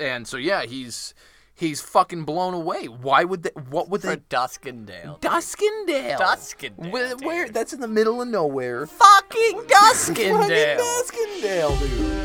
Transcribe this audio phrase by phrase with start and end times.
[0.00, 1.14] and so yeah, he's
[1.54, 2.86] he's fucking blown away.
[2.88, 3.50] Why would they?
[3.68, 4.16] What would For they?
[4.16, 5.20] Duskendale.
[5.20, 6.18] Duskendale.
[6.18, 7.48] Duskendale, Where, where?
[7.50, 8.86] That's in the middle of nowhere.
[8.86, 10.38] Fucking Duskendale.
[10.38, 11.76] Fucking Duskendale.
[11.76, 12.20] Duskendale, dude.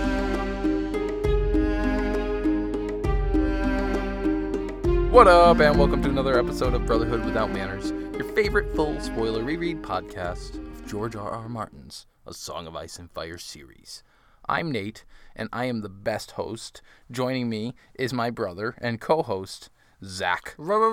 [5.11, 9.43] What up, and welcome to another episode of Brotherhood Without Manners, your favorite full spoiler
[9.43, 11.29] reread podcast of George R.
[11.29, 11.47] R.
[11.47, 14.03] Martin's A Song of Ice and Fire series.
[14.47, 15.05] I'm Nate,
[15.35, 16.81] and I am the best host.
[17.09, 19.69] Joining me is my brother and co-host
[20.03, 20.55] Zach.
[20.57, 20.89] Redo.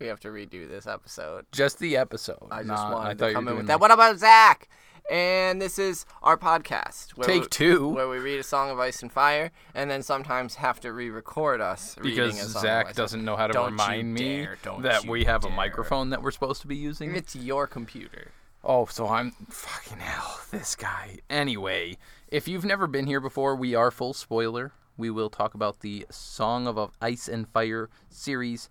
[0.00, 1.44] We have to redo this episode.
[1.52, 2.48] Just the episode.
[2.50, 3.80] I just Nah, I wanted thought to come in with that.
[3.80, 4.68] What about Zach?
[5.10, 7.10] And this is our podcast.
[7.16, 7.88] Where Take we, two.
[7.88, 11.60] Where we read a song of ice and fire, and then sometimes have to re-record
[11.60, 14.56] us reading because a song of Zach doesn't know how to Don't remind me dare,
[14.80, 17.16] that we have a microphone that we're supposed to be using.
[17.16, 18.32] It's your computer.
[18.70, 21.16] Oh, so I'm fucking hell, this guy.
[21.30, 21.96] Anyway,
[22.28, 24.72] if you've never been here before, we are full spoiler.
[24.98, 28.68] We will talk about the Song of Ice and Fire series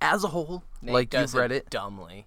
[0.00, 1.70] as a whole, Nate like you've read it.
[1.70, 2.26] dumbly.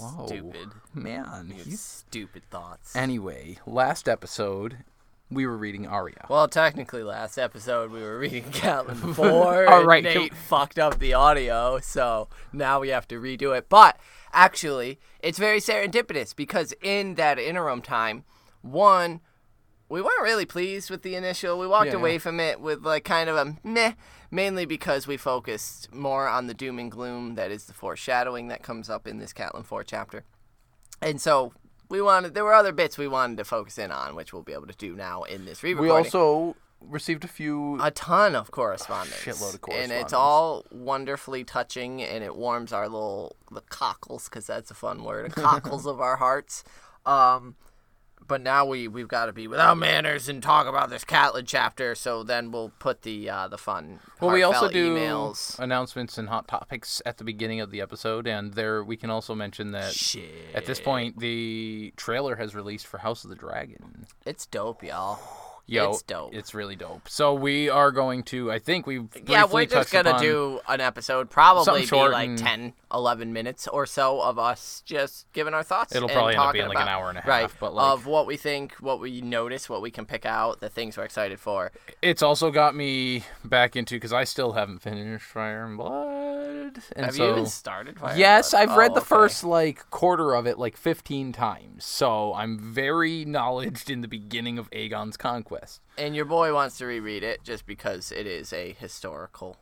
[0.00, 0.26] Whoa.
[0.26, 0.70] Stupid.
[0.92, 2.96] Man, he's stupid thoughts.
[2.96, 4.78] Anyway, last episode
[5.30, 6.26] we were reading Arya.
[6.30, 9.68] Well, technically, last episode we were reading Catelyn 4.
[9.68, 13.68] All right, can- Nate fucked up the audio, so now we have to redo it.
[13.68, 13.98] But
[14.36, 18.22] actually, it's very serendipitous because in that interim time,
[18.62, 19.20] one,
[19.88, 21.58] we weren't really pleased with the initial.
[21.58, 21.96] We walked Yeah.
[21.96, 23.94] away from it with like kind of a meh,
[24.30, 28.62] mainly because we focused more on the doom and gloom that is the foreshadowing that
[28.62, 30.24] comes up in this Catelyn 4 chapter.
[31.00, 31.52] And so
[31.88, 34.52] we wanted there were other bits we wanted to focus in on, which we'll be
[34.52, 38.50] able to do now in this re-recording We also received a few a ton of
[38.50, 39.16] correspondence.
[39.16, 44.46] shitload of And it's all wonderfully touching and it warms our little the cockles because
[44.46, 46.64] that's a fun word, the cockles of our hearts.
[47.04, 47.56] Um
[48.28, 51.94] but now we we've got to be without manners and talk about this Catelyn chapter.
[51.94, 54.00] So then we'll put the uh, the fun.
[54.20, 55.58] Well, we also do emails.
[55.58, 59.34] announcements and hot topics at the beginning of the episode, and there we can also
[59.34, 60.54] mention that Shit.
[60.54, 64.06] at this point the trailer has released for House of the Dragon.
[64.24, 65.20] it's dope, y'all.
[65.68, 66.32] Yo, It's dope.
[66.32, 67.08] It's really dope.
[67.08, 68.52] So we are going to.
[68.52, 69.02] I think we.
[69.26, 74.20] Yeah, we're just gonna do an episode, probably be like 10, 11 minutes or so
[74.22, 75.94] of us just giving our thoughts.
[75.94, 77.92] It'll and probably end up being like an hour and a half, right, but, like-
[77.92, 81.04] of what we think, what we notice, what we can pick out, the things we're
[81.04, 81.70] excited for.
[82.02, 86.82] It's also got me back into because I still haven't finished Fire and Blood.
[86.96, 87.98] And Have so, you even started?
[87.98, 88.52] Fire and Yes?
[88.54, 89.08] I've read Oh, the okay.
[89.08, 91.84] first like quarter of it like 15 times.
[91.84, 95.80] So I'm very knowledged in the beginning of Aegon's conquest.
[95.98, 99.56] And your boy wants to reread it just because it is a historical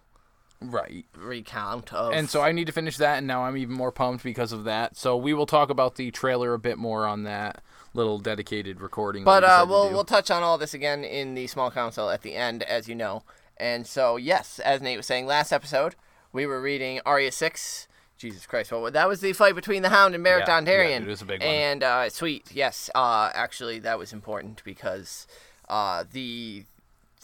[0.60, 1.04] Right.
[1.16, 2.12] recount of.
[2.14, 4.64] And so I need to finish that, and now I'm even more pumped because of
[4.64, 4.96] that.
[4.96, 9.24] So we will talk about the trailer a bit more on that little dedicated recording.
[9.24, 9.94] But we uh, we'll, do.
[9.94, 12.94] we'll touch on all this again in the small council at the end, as you
[12.94, 13.22] know.
[13.56, 15.94] And so yes, as Nate was saying, last episode
[16.32, 17.86] we were reading Arya six.
[18.16, 18.70] Jesus Christ!
[18.72, 21.00] Well, that was the fight between the Hound and Beric Yeah, Dondarrion.
[21.00, 21.50] yeah, it was a big one.
[21.50, 22.88] And uh, sweet, yes.
[22.94, 25.26] Uh, actually, that was important because
[25.68, 26.64] uh, the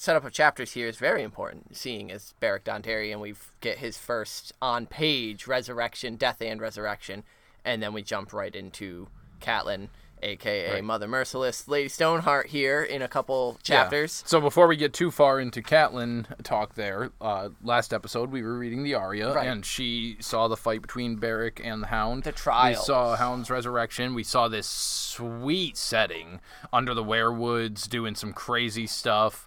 [0.01, 1.77] setup of chapters here is very important.
[1.77, 7.23] Seeing as Beric Dondarrion, we get his first on-page resurrection, death and resurrection,
[7.67, 9.09] and then we jump right into
[9.43, 9.89] Catelyn,
[10.23, 10.85] aka Right.
[10.85, 13.83] Mother Merciless, Lady Stoneheart here in a couple Yeah.
[13.83, 14.23] chapters.
[14.27, 18.57] So before we get too far into Catelyn talk, there, uh, last episode we were
[18.57, 19.49] reading the Arya, Right.
[19.49, 22.23] and she saw the fight between Beric and the Hound.
[22.25, 22.79] The trials.
[22.79, 24.15] We saw Hound's resurrection.
[24.15, 26.41] We saw this sweet setting
[26.73, 29.47] under the weirwoods, doing some crazy stuff.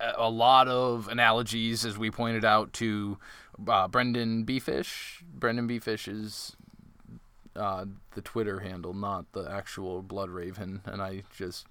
[0.00, 3.18] A- lot of analogies, as we pointed out, to
[3.68, 5.22] uh, Brendan Beefish.
[5.22, 6.56] Brendan Beefish is
[7.54, 7.84] uh,
[8.14, 11.66] the Twitter handle, not the actual Blood Raven, and I just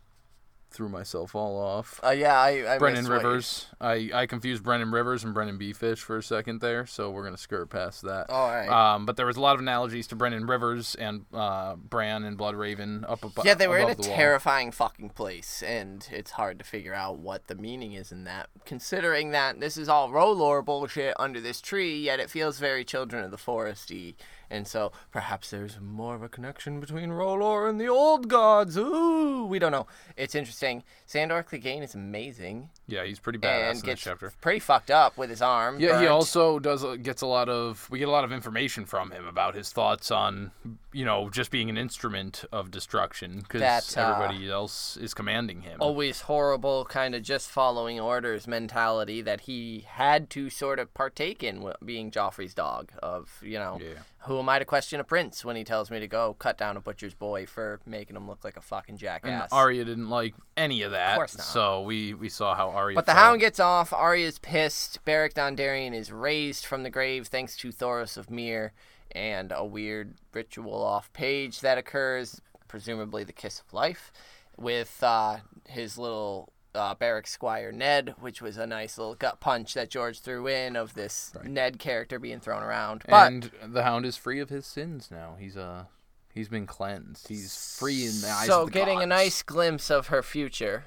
[0.71, 1.99] threw myself all off.
[2.03, 3.67] Uh, yeah, I, I Brynden Rivers.
[3.79, 7.37] I, I confused Brynden Rivers and Brennan Beefish for a second there, so we're gonna
[7.37, 8.29] skirt past that.
[8.29, 8.69] All right.
[8.69, 12.37] Um, but there was a lot of analogies to Brynden Rivers and uh, Bran and
[12.37, 13.45] Blood Raven up above.
[13.45, 14.15] Yeah, they were in a the wall.
[14.15, 18.49] terrifying fucking place, and it's hard to figure out what the meaning is in that.
[18.65, 23.23] Considering that this is all R'hllor bullshit under this tree, yet it feels very Children
[23.23, 24.15] of the Foresty,
[24.51, 28.77] and so perhaps there's more of a connection between R'hllor and the old gods.
[28.77, 29.87] Ooh, we don't know.
[30.17, 30.83] It's interesting.
[31.05, 34.31] Sandor Clegane is amazing Yeah, he's pretty badass in this chapter.
[34.41, 35.79] pretty fucked up with his arm.
[35.79, 38.85] Yeah, he also does uh, gets a lot of we get a lot of information
[38.85, 40.51] from him about his thoughts on
[40.93, 45.77] you know just being an instrument of destruction because uh, everybody else is commanding him.
[45.81, 51.43] always horrible kind of just following orders mentality that he had to sort of partake
[51.43, 53.99] in being Joffrey's dog of you know Yeah.
[54.25, 56.77] Who am I to question a prince when he tells me to go cut down
[56.77, 59.49] a butcher's boy for making him look like a fucking And jackass?
[59.51, 61.13] Arya didn't like any of that.
[61.13, 61.47] Of course not.
[61.47, 62.95] So we, we saw how Arya.
[62.95, 63.25] But the felt.
[63.25, 63.91] hound gets off.
[63.91, 65.03] Arya's pissed.
[65.05, 68.73] Beric Dondarrion is raised from the grave thanks to Thoros of Myr
[69.11, 74.11] and a weird ritual off page that occurs, presumably the kiss of life,
[74.55, 79.73] with uh, his little uh, Beric Squire Ned, which was a nice little gut punch
[79.73, 83.03] that George threw in of this Ned character being thrown around.
[83.07, 85.35] But and the hound is free of his sins now.
[85.39, 85.85] He's uh
[86.33, 87.27] he's been cleansed.
[87.27, 90.85] He's free in the eyes so of the getting a nice glimpse of her future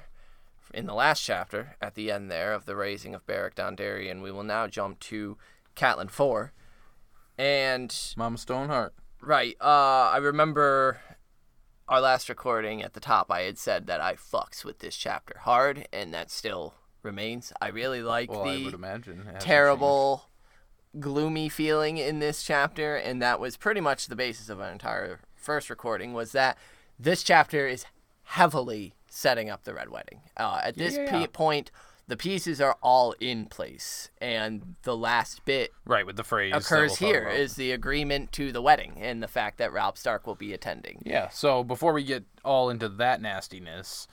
[0.75, 4.31] in the last chapter at the end there of the raising of Beric Dondarrion, we
[4.31, 5.37] will now jump to
[5.75, 6.51] Catelyn 4.
[7.37, 8.93] And Mama Stoneheart.
[9.21, 10.99] right, uh, I remember
[11.87, 15.37] our last recording at the top I had said that I fucks with this chapter
[15.39, 16.73] hard and that still
[17.03, 17.53] remains.
[17.61, 19.27] I really like Well, I the would imagine.
[19.39, 20.29] terrible
[20.99, 25.19] gloomy feeling in this chapter and that was pretty much the basis of our entire
[25.35, 26.57] first recording was that
[26.97, 27.85] this chapter is
[28.23, 31.27] heavily setting up the red wedding uh, at this Yeah, yeah.
[31.31, 31.69] point
[32.07, 35.71] the pieces are all in place and the last bit.
[35.85, 39.27] Right with the phrase occurs we'll here is the agreement to the wedding and the
[39.27, 41.29] fact that Robb Stark will be attending Yeah.
[41.29, 44.07] So before we get all into that nastiness,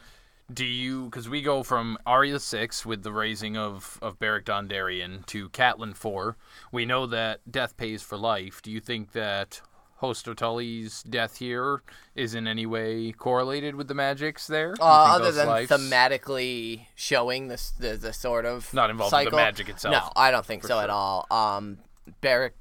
[0.53, 1.05] do you?
[1.07, 5.95] Because we go from Arya six with the raising of of Beric Dondarrion to Catelyn
[5.95, 6.37] four.
[6.71, 8.61] We know that death pays for life.
[8.61, 9.63] Do you think that
[10.03, 11.83] Hoster Tully's death here
[12.15, 14.75] is in any way correlated with the magics there?
[14.81, 19.37] Uh, other than lives- thematically showing this the, the sort of Not involved with the
[19.37, 21.27] magic itself, No, I don't think so at all.
[21.31, 21.79] Um,
[22.21, 22.55] Beric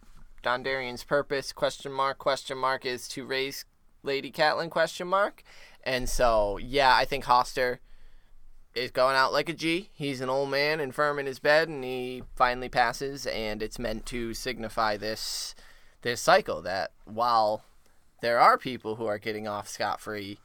[0.43, 3.65] Dondarrion's purpose question mark question mark is to raise
[4.03, 5.43] Lady Catelyn question mark,
[5.83, 7.79] and so yeah, I think Hoster
[8.73, 9.89] is going out like a G.
[9.93, 14.05] He's an old man, infirm in his bed, and he finally passes, and it's meant
[14.07, 15.53] to signify this
[16.01, 17.63] this cycle that while
[18.21, 20.39] there are people who are getting off scot free,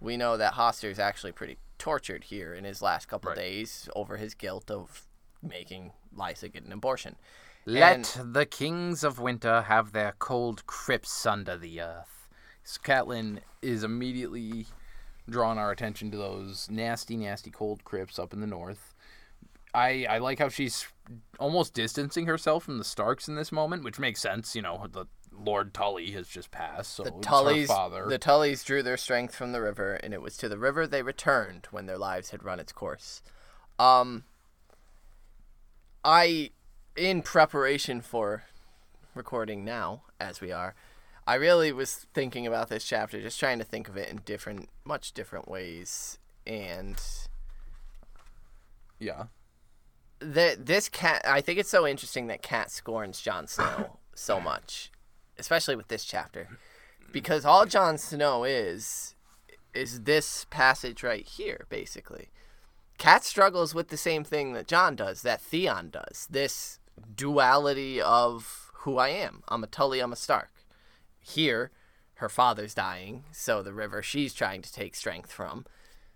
[0.00, 3.36] we know that Hoster is actually pretty tortured here in his last couple Right.
[3.38, 5.06] days over his guilt of
[5.42, 7.16] making Lysa get an abortion.
[7.64, 12.28] Let the kings of winter have their cold crypts under the earth.
[12.84, 14.66] Catelyn is immediately
[15.28, 18.91] drawing our attention to those nasty, nasty cold crypts up in the north.
[19.74, 20.86] I I like how she's
[21.38, 24.54] almost distancing herself from the Starks in this moment, which makes sense.
[24.54, 28.06] You know, the Lord Tully has just passed, so The Tullys, her father.
[28.08, 31.02] the Tullys drew their strength from the river, and it was to the river they
[31.02, 33.22] returned when their lives had run its course.
[33.78, 34.24] Um,
[36.04, 36.50] I,
[36.96, 38.44] in preparation for
[39.14, 40.74] recording now, as we are,
[41.26, 44.68] I really was thinking about this chapter, just trying to think of it in different,
[44.84, 47.00] much different ways, and
[48.98, 49.24] yeah,
[50.22, 54.90] the, this cat i think it's so interesting that cat scorns Jon snow so much
[55.38, 56.48] especially with this chapter
[57.12, 59.14] because all Jon snow is
[59.74, 62.30] is this passage right here basically.
[62.98, 66.78] Cat struggles with the same thing that Jon does that theon does this
[67.14, 69.42] duality of who i am.
[69.48, 70.50] I'm a tully i'm a stark.
[71.20, 71.70] Here
[72.16, 75.66] her father's dying so the river she's trying to take strength from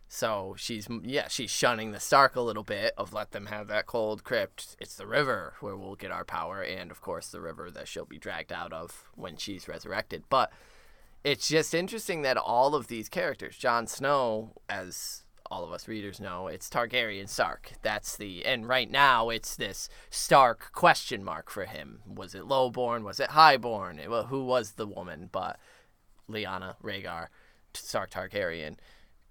[0.09, 3.87] so she's yeah, she's shunning the Stark a little bit of let them have that
[3.87, 4.77] cold crypt.
[4.79, 8.05] It's the river where we'll get our power, and of course the river that she'll
[8.05, 10.25] be dragged out of when she's resurrected.
[10.29, 10.53] But
[11.25, 16.21] it's just interesting that all of these characters, Jon Snow, as all of us readers
[16.21, 17.73] know, it's Targaryen Stark.
[17.83, 22.01] That's the and right now it's this Stark question mark for him.
[22.07, 23.03] Was it lowborn?
[23.03, 23.99] Was it highborn?
[23.99, 25.29] It, well, who was the woman?
[25.33, 25.59] But
[26.31, 27.27] Lyanna, Rhaegar,
[27.75, 28.77] Stark Targaryen.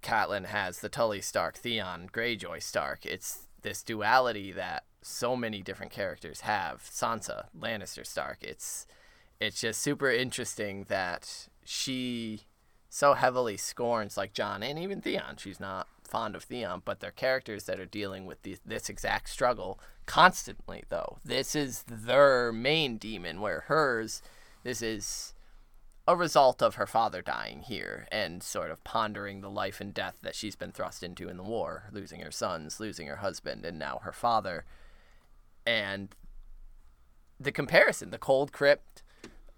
[0.05, 3.05] Catelyn has the Tully Stark, Theon, Greyjoy Stark.
[3.05, 6.83] It's this duality that so many different characters have.
[6.83, 8.37] Sansa, Lannister Stark.
[8.41, 8.85] It's
[9.39, 12.43] it's just super interesting that she
[12.87, 15.37] so heavily scorns like Jon and even Theon.
[15.37, 19.29] She's not fond of Theon, but they're characters that are dealing with the, this exact
[19.29, 20.83] struggle constantly.
[20.89, 24.21] Though this is their main demon, where hers,
[24.63, 25.33] this is
[26.07, 30.15] a result of her father dying here and sort of pondering the life and death
[30.21, 33.79] that she's been thrust into in the war, losing her sons, losing her husband, and
[33.79, 34.65] now her father.
[35.65, 36.09] And
[37.39, 39.01] the comparison, the cold crypt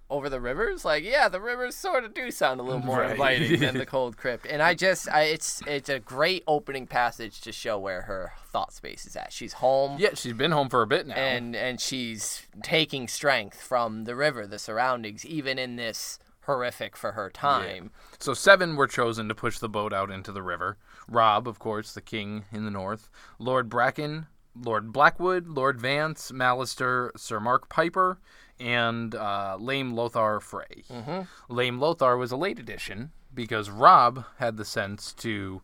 [0.10, 3.12] over the rivers, like yeah, the rivers sort of do sound a little more Right.
[3.12, 4.46] inviting than the cold crypt.
[4.50, 8.72] And I just, I, it's it's a great opening passage to show where her thought
[8.72, 9.34] space is at.
[9.34, 11.16] She's home yeah, she's been home for a bit now.
[11.16, 17.12] and and she's taking strength from the river, the surroundings, even in this horrific for
[17.12, 17.92] her time.
[18.20, 20.77] So seven were chosen to push the boat out into the river.
[21.08, 23.10] Robb, of course, the king in the north.
[23.38, 28.20] Lord Bracken, Lord Blackwood, Lord Vance, Mallister, Sir Marq Piper,
[28.60, 30.84] and uh, Lame Lothar Frey.
[30.89, 31.54] Mm-hmm.
[31.54, 35.62] Lame Lothar was a late addition because Robb had the sense to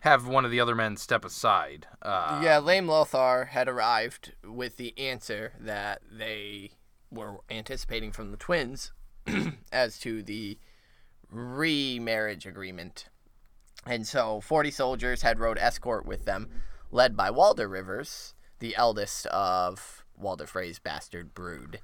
[0.00, 1.86] have one of the other men step aside.
[2.02, 6.72] Uh, yeah, Lame Lothar had arrived with the answer that they
[7.10, 8.92] were anticipating from the twins
[9.72, 10.58] as to the
[11.30, 13.08] remarriage agreement.
[13.86, 16.48] And so 40 soldiers had rode escort with them,
[16.90, 21.80] led by Walder Rivers, the eldest of Walder Frey's bastard brood.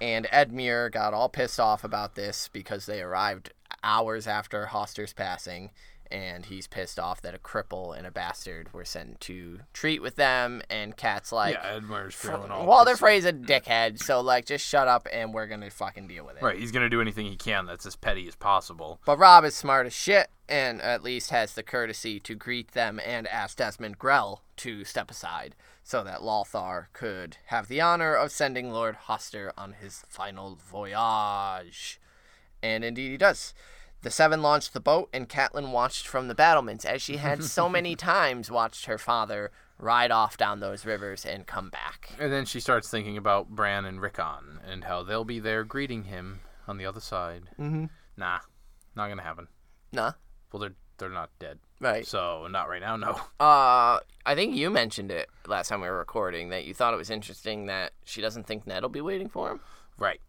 [0.00, 3.52] And Edmure got all pissed off about this because they arrived
[3.82, 5.70] hours after Hoster's passing,
[6.10, 10.16] and he's pissed off that a cripple and a bastard were sent to treat with
[10.16, 10.62] them.
[10.70, 13.00] And Cat's like, yeah, Edmure's feeling all pissed.
[13.00, 16.42] Frey's a dickhead, so like just shut up and we're gonna fucking deal with it.
[16.42, 19.00] Right, he's gonna do anything he can that's as petty as possible.
[19.04, 23.00] But Robb is smart as shit and at least has the courtesy to greet them
[23.04, 28.32] and ask Desmond Grell to step aside so that Lothar could have the honor of
[28.32, 32.00] sending Lord Hoster on his final voyage.
[32.62, 33.54] And indeed he does.
[34.02, 37.68] The seven launched the boat, and Catelyn watched from the battlements as she had so
[37.78, 42.10] many times watched her father ride off down those rivers and come back.
[42.18, 46.04] And then she starts thinking about Bran and Rickon and how they'll be there greeting
[46.04, 47.44] him on the other side.
[47.58, 47.86] Mm-hmm.
[48.16, 48.38] Nah,
[48.94, 49.48] not gonna happen.
[49.92, 50.12] Nah,
[50.52, 52.06] Well, they're they're not dead, right.
[52.06, 52.96] so not right now.
[52.96, 53.10] No.
[53.38, 56.96] Uh, I think you mentioned it last time we were recording that you thought it
[56.96, 59.60] was interesting that she doesn't think Ned will be waiting for him.
[59.98, 60.20] Right.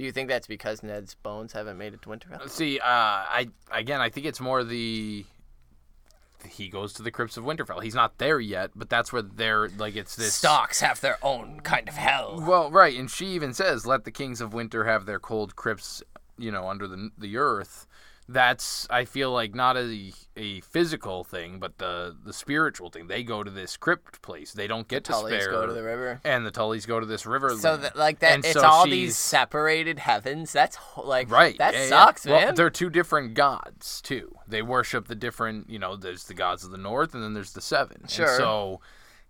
[0.00, 2.48] Do you think that's because Ned's bones haven't made it to Winterfell?
[2.48, 5.26] See, uh, I again, I think it's more the
[6.42, 7.82] he goes to the crypts of Winterfell.
[7.82, 11.60] He's not there yet, but that's where they're like it's this Stocks have their own
[11.60, 12.42] kind of hell.
[12.42, 16.02] Well, right, and she even says, "Let the kings of winter have their cold crypts,
[16.38, 17.86] you know, under the the earth."
[18.32, 23.08] That's I feel like not a a physical thing, but the the spiritual thing.
[23.08, 24.52] They go to this crypt place.
[24.52, 25.50] They don't get to Tullys spare.
[25.50, 26.20] go to the river.
[26.24, 27.56] and the Tullys go to this river.
[27.56, 30.52] So that, like that, And it's so all she's- these separated heavens.
[30.52, 31.58] That's like Right.
[31.58, 31.88] That yeah, yeah.
[31.88, 32.54] sucks, Well, man.
[32.54, 34.36] they're two different gods too.
[34.46, 35.68] They worship the different.
[35.68, 37.98] You know, there's the gods of the north, and then there's the seven.
[38.02, 38.36] And Sure.
[38.38, 38.80] so,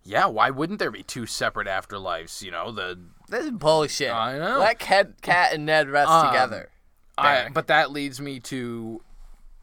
[0.02, 2.42] yeah, why wouldn't there be two separate afterlives?
[2.42, 4.12] You know, the this is bullshit.
[4.12, 4.58] I know.
[4.58, 6.68] Let Cat, Cat and Ned rest Um, together.
[7.20, 9.02] I, but that leads me to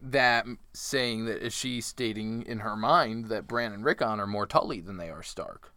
[0.01, 4.45] that saying that is she stating in her mind that Bran and Rickon are more
[4.45, 5.71] Tully than they are Stark?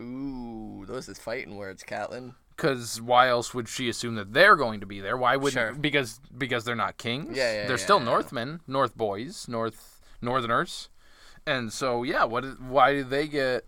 [0.00, 2.34] Ooh, those is fighting words, Catelyn.
[2.54, 5.16] Because why else would she assume that they're going to be there?
[5.16, 5.72] Why wouldn't Sure.
[5.74, 7.36] because because they're not kings?
[7.36, 8.04] Yeah, yeah, They're yeah, still yeah.
[8.06, 10.88] Northmen, North boys, North Northerners,
[11.46, 12.24] and so yeah.
[12.24, 12.44] What?
[12.44, 13.66] is- Why do they get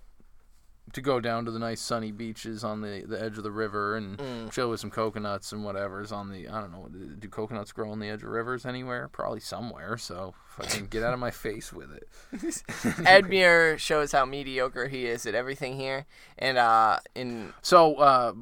[0.93, 3.97] to go down to the nice sunny beaches on the, the edge of the river
[3.97, 4.51] and Mm.
[4.53, 6.89] chill with some coconuts and whatever's on the I don't know.
[7.19, 9.09] Do coconuts grow on the edge of rivers anywhere?
[9.09, 9.97] Probably somewhere.
[9.99, 12.09] So fucking get out of my face with it.
[13.05, 16.07] Edmure shows how mediocre he is at everything here,
[16.39, 18.33] and uh, in So uh,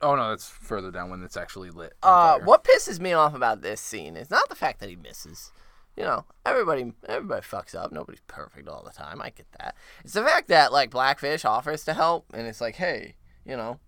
[0.00, 1.94] oh no, that's further down when it's actually lit.
[2.02, 2.44] Uh, fire.
[2.44, 5.52] what pisses me off about this scene is not the fact that he misses.
[6.02, 7.92] You know, everybody everybody fucks up.
[7.92, 9.22] Nobody's perfect all the time.
[9.22, 9.76] I get that.
[10.02, 13.14] It's the fact that like Blackfish offers to help, and it's like, hey,
[13.46, 13.78] you know,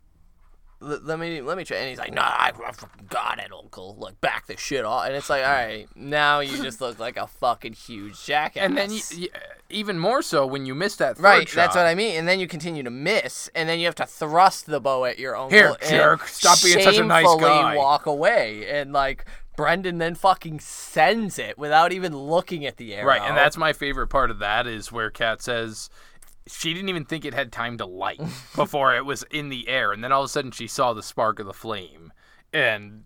[0.81, 1.79] l- let me let me try.
[1.79, 3.97] And he's like, nah, I, I fucking got it, Uncle.
[3.99, 5.07] Like back the shit off.
[5.07, 8.63] And it's like, all right, now you just look like a fucking huge jackass.
[8.63, 9.29] And then you, you,
[9.71, 11.57] even more so when you miss that third Right, shot.
[11.57, 12.15] that's what I mean.
[12.17, 15.19] And then you continue to miss, and then you have to thrust the bow at
[15.19, 15.59] your uncle.
[15.59, 17.75] Here, and jerk, stop being such a nice guy.
[17.77, 19.25] walk away, and like
[19.57, 23.07] Brynden then fucking sends it without even looking at the arrow.
[23.07, 25.89] Right, and that's my favorite part of that is where Kat says
[26.47, 28.21] she didn't even think it had time to light
[28.57, 31.03] before it was in the air, and then all of a sudden she saw the
[31.03, 32.13] spark of the flame,
[32.53, 33.05] and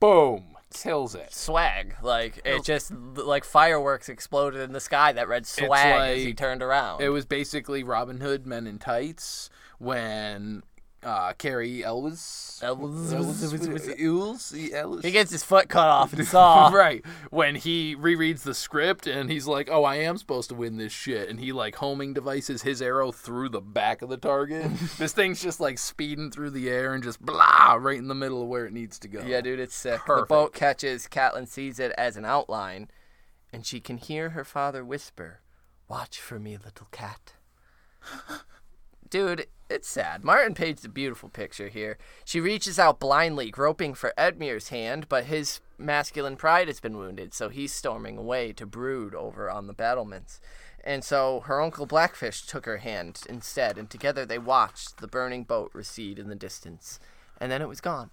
[0.00, 1.32] boom, kills it.
[1.32, 1.94] swag.
[2.02, 6.62] Like it just like fireworks exploded in the sky that read swag as he turned
[6.62, 7.00] around.
[7.00, 10.62] It was basically Robin Hood Men in Tights when
[11.04, 12.60] uh, Cary Elwes.
[12.62, 14.52] Elwes- Elwes?
[14.72, 15.04] Elwes?
[15.04, 16.68] he gets his foot cut off and saw.
[16.68, 20.76] right when he rereads the script and he's like oh i am supposed to win
[20.76, 24.70] this shit and he like homing devices his arrow through the back of the target
[24.98, 28.40] this thing's just like speeding through the air and just blah right in the middle
[28.42, 29.98] of where it needs to go Yeah, dude, it's sick.
[30.00, 30.28] The Perfect.
[30.28, 31.06] boat catches.
[31.08, 32.88] Catelyn sees it as an outline,
[33.52, 35.40] and she can hear her father whisper,
[35.88, 37.34] "Watch for me, little cat."
[39.14, 40.24] dude, it's sad.
[40.24, 41.98] Martin paints a beautiful picture here.
[42.24, 47.32] She reaches out blindly, groping for Edmure's hand, but his masculine pride has been wounded,
[47.32, 50.40] so he's storming away to brood over on the battlements.
[50.82, 55.44] And so her uncle Blackfish took her hand instead, and together they watched the burning
[55.44, 56.98] boat recede in the distance.
[57.40, 58.10] And then it was gone.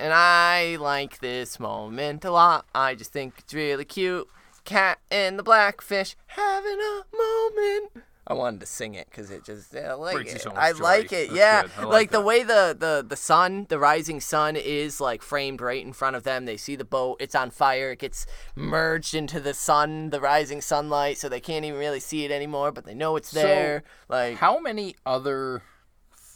[0.00, 2.66] And I like this moment a lot.
[2.74, 4.26] I just think it's really cute.
[4.64, 8.04] Cat and the blackfish having a moment.
[8.30, 10.42] I wanted to sing it because it just yeah, I like it.
[10.42, 10.82] so I joy.
[10.84, 11.30] like it.
[11.30, 15.22] That's yeah, like, like the way the, the the sun, the rising sun, is like
[15.22, 16.44] framed right in front of them.
[16.44, 17.16] They see the boat.
[17.20, 17.92] It's on fire.
[17.92, 22.26] It gets merged into the sun, the rising sunlight, so they can't even really see
[22.26, 22.70] it anymore.
[22.70, 23.82] But they know it's So, there.
[24.10, 25.62] like How many other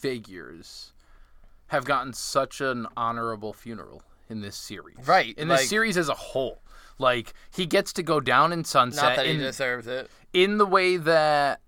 [0.03, 0.93] figures
[1.69, 4.97] have gotten such an honorable funeral in this series?
[5.07, 6.59] Right, In this like- series as a whole.
[6.99, 10.11] Like he gets to go down in sunset not that he in, deserves it.
[10.33, 11.61] in the way that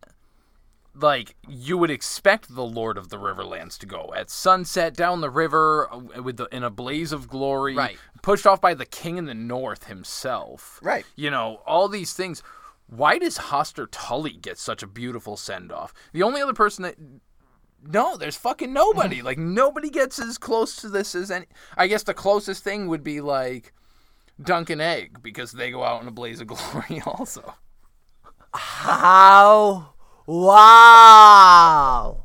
[0.94, 5.30] like you would expect the Lord of the Riverlands to go at sunset down the
[5.30, 7.98] river uh, with the, in a blaze of glory, Right.
[8.22, 10.78] pushed off by the King in the North himself.
[10.82, 11.04] Right.
[11.16, 12.42] You know all these things.
[12.86, 15.92] Why does Hoster Tully get such a beautiful send off?
[16.12, 16.96] The only other person that
[17.86, 19.20] no, there's fucking nobody.
[19.30, 21.46] like nobody gets as close to this as any.
[21.76, 23.72] I guess the closest thing would be like
[24.40, 27.54] Duncan Egg because they go out in a blaze of glory also.
[28.52, 29.93] How?
[30.26, 32.24] Wow.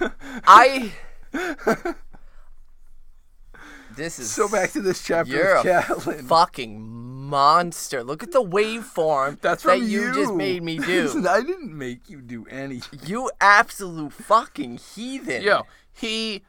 [0.00, 0.92] I.
[3.96, 8.02] This is So back to this chapter You're of a fucking monster.
[8.02, 10.12] Look at the waveform That's that from you.
[10.14, 11.24] just made me do.
[11.28, 13.00] I didn't make you do anything.
[13.06, 15.42] you absolute fucking heathen.
[15.42, 15.62] Yo,
[15.92, 16.42] he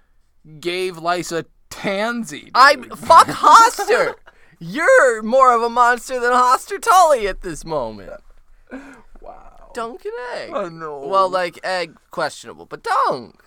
[0.60, 2.52] gave Lysa tansy.
[2.56, 2.98] I dude.
[2.98, 4.16] fuck Hoster.
[4.60, 8.22] You're more of a monster than Hoster Tully at this moment.
[9.76, 9.88] Wow.
[9.88, 10.52] Duncan egg.
[10.54, 11.06] I know.
[11.08, 13.42] Well, like egg questionable, but dunk.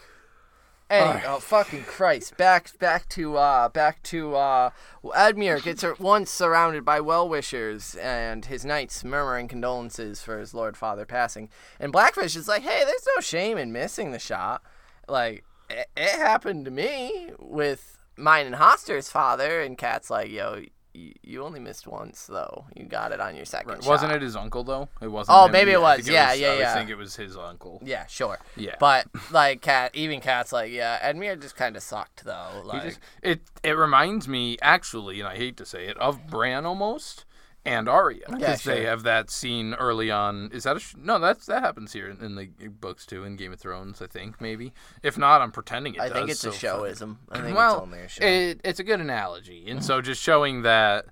[0.89, 2.37] Anyway, oh fucking Christ!
[2.37, 4.71] Back, back to, uh, back to, uh,
[5.03, 11.05] Edmure gets once surrounded by well-wishers and his knights murmuring condolences for his lord father
[11.05, 11.49] passing,
[11.81, 14.63] and Blackfish is like, "Hey, there's no shame in missing the shot.
[15.09, 20.67] Like, it, it happened to me with mine and Hoster's father." And Cat's like, "Yo,
[20.97, 22.65] you, you only missed once though.
[22.75, 23.83] You got it on your second Right.
[23.83, 24.89] shot." Wasn't it his uncle though?
[25.01, 25.37] It wasn't.
[25.39, 25.53] Oh, him?
[25.53, 26.09] maybe it was.
[26.09, 26.75] Yeah, was- yeah, I yeah.
[26.75, 27.81] think it was his uncle.
[27.85, 28.39] Yeah, sure.
[28.57, 28.77] Yeah.
[28.81, 32.63] But like cat, even cat's like, yeah, Edmure just kind of sucked though.
[32.65, 36.65] Like, just, it it reminds me actually, and I hate to say it, of Bran
[36.67, 37.25] almost
[37.67, 40.51] and Arya because Yeah, they have that scene early on.
[40.53, 41.19] Is that a sh- no?
[41.19, 44.01] That's that happens here in, in the books too in Game of Thrones.
[44.01, 44.73] I think maybe.
[45.03, 46.17] If not, I'm pretending it I does.
[46.17, 47.17] think it's a so fucking- showism.
[47.31, 48.25] I think well, it's only a show.
[48.25, 51.07] It, it's a good analogy, and so just showing that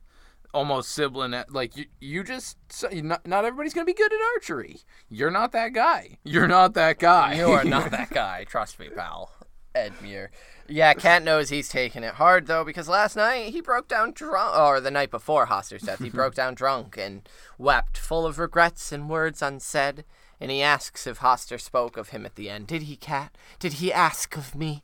[0.52, 2.56] almost sibling, like you, you just
[2.92, 4.78] not, not everybody's gonna be good at archery.
[5.10, 6.18] You're not that guy.
[6.22, 7.34] You're not that guy.
[7.34, 8.44] you are not that guy.
[8.44, 9.32] Trust me, pal.
[9.74, 10.28] Edmure.
[10.68, 14.56] Yeah, Cat knows he's taking it hard though because last night he broke down drunk,
[14.56, 18.92] or the night before Hoster's death, he broke down drunk and wept, full of regrets
[18.92, 20.04] and words unsaid.
[20.40, 22.66] And he asks if Hoster spoke of him at the end.
[22.66, 23.36] Did he, Cat?
[23.58, 24.82] Did he ask of me?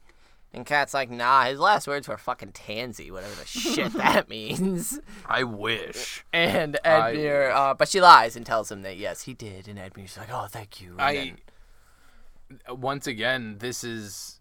[0.52, 5.00] And Cat's like, nah, his last words were fucking tansy, whatever the shit that means.
[5.26, 6.24] I wish.
[6.32, 9.68] And I Edmure, uh, but she lies and tells him that yes, he did.
[9.68, 10.92] And Edmure's like, oh, thank you.
[10.92, 11.36] And I then-
[12.80, 14.39] once again, this is.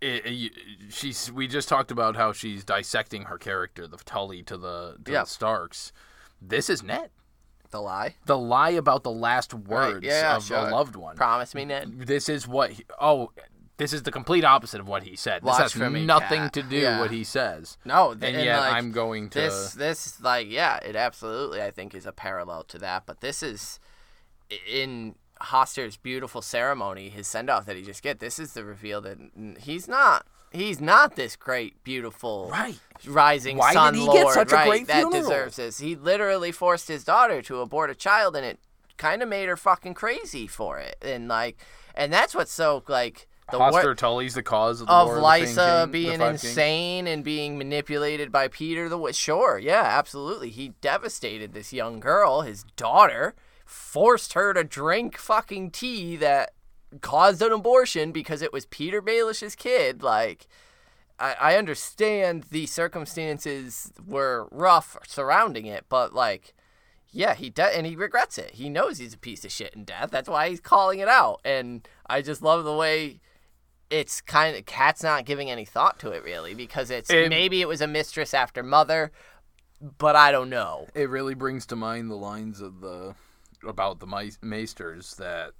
[0.00, 0.52] It, it-
[0.90, 1.30] she's.
[1.32, 5.20] We just talked about how she's dissecting her character, the Tully to the to Yeah.
[5.24, 5.92] the Starks.
[6.40, 7.10] This is Ned.
[7.70, 8.14] the lie.
[8.26, 10.56] The lie about the last words yeah, of sure.
[10.58, 11.16] a loved one.
[11.16, 12.00] Promise me, Ned.
[12.06, 12.70] this is what.
[12.70, 13.32] He, oh,
[13.76, 15.42] this is the complete opposite of what he said.
[15.42, 16.52] This Watch has me, nothing Cat.
[16.54, 17.00] to do Yeah.
[17.00, 17.76] what he says.
[17.84, 19.38] No, th- And and, yet like, I'm going to.
[19.40, 19.72] this.
[19.74, 23.04] This like yeah, it absolutely I think is a parallel to that.
[23.06, 23.78] But this is
[24.70, 28.18] in Hoster's beautiful ceremony, his send off that he just get.
[28.20, 29.18] This is the reveal that
[29.60, 30.26] he's not.
[30.50, 32.78] He's not this great, beautiful, Right.
[33.06, 35.20] rising Why did sun he get lord, such a right, great that funeral?
[35.22, 35.78] deserves this.
[35.78, 38.58] He literally forced his daughter to abort a child, and it
[38.96, 40.96] kind of made her fucking crazy for it.
[41.02, 41.58] And like,
[41.94, 45.82] and that's what's so like the wor- Hoster Tully's the cause of the of Lysa
[45.82, 50.48] King- being insane and being manipulated by Petyr the Sure, yeah, absolutely.
[50.48, 53.34] He devastated this young girl, his daughter,
[53.68, 56.52] forced her to drink fucking tea that
[57.02, 60.02] caused an abortion because it was Petyr Baelish's kid.
[60.02, 60.46] Like,
[61.20, 66.54] I, I understand the circumstances were rough surrounding it, but like,
[67.10, 68.52] yeah, he de- and he regrets it.
[68.52, 70.10] He knows he's a piece of shit in death.
[70.10, 71.40] That's why he's calling it out.
[71.44, 73.20] And I just love the way
[73.90, 77.60] it's kind of cat's not giving any thought to it really because it's It- maybe
[77.60, 79.12] it was a mistress after mother,
[79.98, 80.86] but I don't know.
[80.94, 83.14] It really brings to mind the lines of the
[83.66, 85.52] about the Maesters that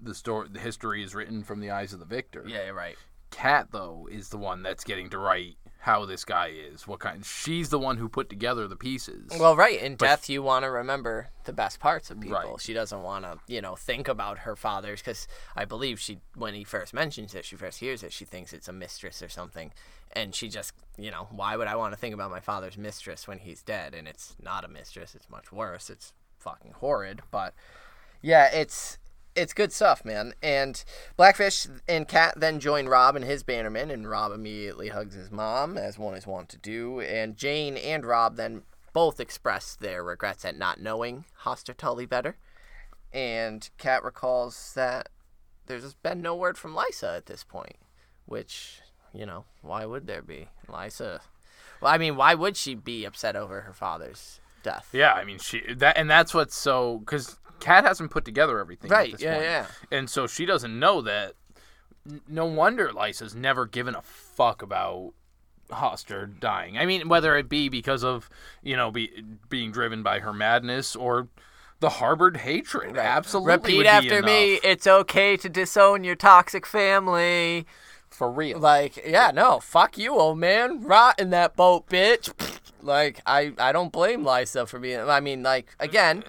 [0.00, 2.44] the story, the history is written from the eyes of the victor.
[2.46, 2.96] Yeah, you're right.
[3.30, 6.86] Cat though is the one that's getting to write how this guy is.
[6.86, 7.24] What kind?
[7.24, 9.30] She's the one who put together the pieces.
[9.38, 9.80] Well, right.
[9.80, 12.36] In death, you want to remember the best parts of people.
[12.36, 12.60] Right.
[12.60, 16.54] She doesn't want to, you know, think about her father's because I believe she, when
[16.54, 19.72] he first mentions it, she first hears it, she thinks it's a mistress or something,
[20.12, 23.26] and she just, you know, why would I want to think about my father's mistress
[23.26, 23.94] when he's dead?
[23.94, 25.14] And it's not a mistress.
[25.14, 25.88] It's much worse.
[25.88, 27.22] It's fucking horrid.
[27.30, 27.54] But
[28.22, 28.98] yeah, it's
[29.36, 30.34] it's good stuff, man.
[30.42, 30.82] And
[31.16, 35.76] Blackfish and Cat then join Robb and his bannerman, and Robb immediately hugs his mom,
[35.78, 37.00] as one is wont to do.
[37.00, 42.36] And Jane and Robb then both express their regrets at not knowing Hoster Tully better.
[43.12, 45.08] And Cat recalls that
[45.66, 47.76] there's been no word from Lysa at this point,
[48.26, 48.80] which,
[49.12, 50.48] you know, why would there be?
[50.68, 51.20] Lysa.
[51.80, 54.88] Well, I mean, why would she be upset over her father's death?
[54.92, 58.90] Yeah, I mean she that and that's what's so because Kat hasn't put together everything.
[58.90, 59.44] at Right, this yeah, point.
[59.44, 59.66] yeah.
[59.92, 61.34] And so she doesn't know that.
[62.26, 65.12] No wonder Lysa's never given a fuck about
[65.70, 66.78] Hoster dying.
[66.78, 68.28] I mean, whether it be because of
[68.62, 71.28] you know be, being driven by her madness or
[71.80, 72.96] the harbored hatred.
[72.96, 73.78] Absolutely.
[73.78, 74.54] Repeat after me.
[74.64, 77.66] It's okay to disown your toxic family.
[78.10, 78.58] for real.
[78.58, 80.82] Like, yeah, no, fuck you, old man.
[80.82, 82.32] Rot in that boat, bitch.
[82.82, 85.00] Like, I, I don't blame Lysa for being.
[85.00, 86.24] I mean, like, again,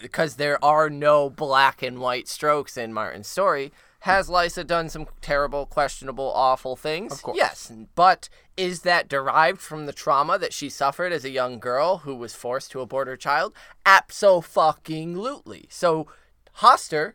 [0.00, 3.72] because there are no black and white strokes in Martin's story.
[4.02, 7.12] Has Lysa done some terrible, questionable, awful things?
[7.12, 7.36] Of course.
[7.36, 11.98] Yes, but is that derived from the trauma that she suffered as a young girl
[11.98, 13.52] who was forced to abort her child?
[13.84, 15.66] Abso-fucking-lutely.
[15.68, 16.06] So,
[16.58, 17.14] Hoster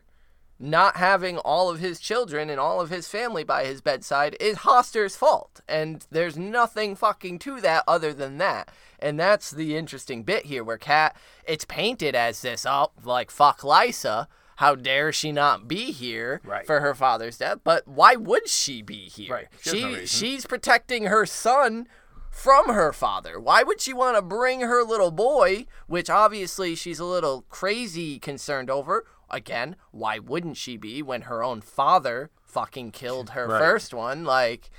[0.58, 4.58] not having all of his children and all of his family by his bedside is
[4.58, 5.60] Hoster's fault.
[5.68, 8.70] And there's nothing fucking to that other than that.
[9.00, 13.60] And that's the interesting bit here where Kat it's painted as this oh like fuck
[13.60, 14.26] Lysa.
[14.58, 16.64] How dare she not be here Right.
[16.64, 17.58] for her father's death?
[17.64, 19.34] But why would she be here?
[19.34, 19.46] Right.
[19.60, 21.88] She has no she's protecting her son
[22.30, 23.38] from her father.
[23.40, 28.18] Why would she want to bring her little boy, which obviously she's a little crazy
[28.18, 29.04] concerned over?
[29.34, 33.58] Again, why wouldn't she be when her own father fucking killed her Right.
[33.58, 34.24] first one?
[34.24, 34.70] Like,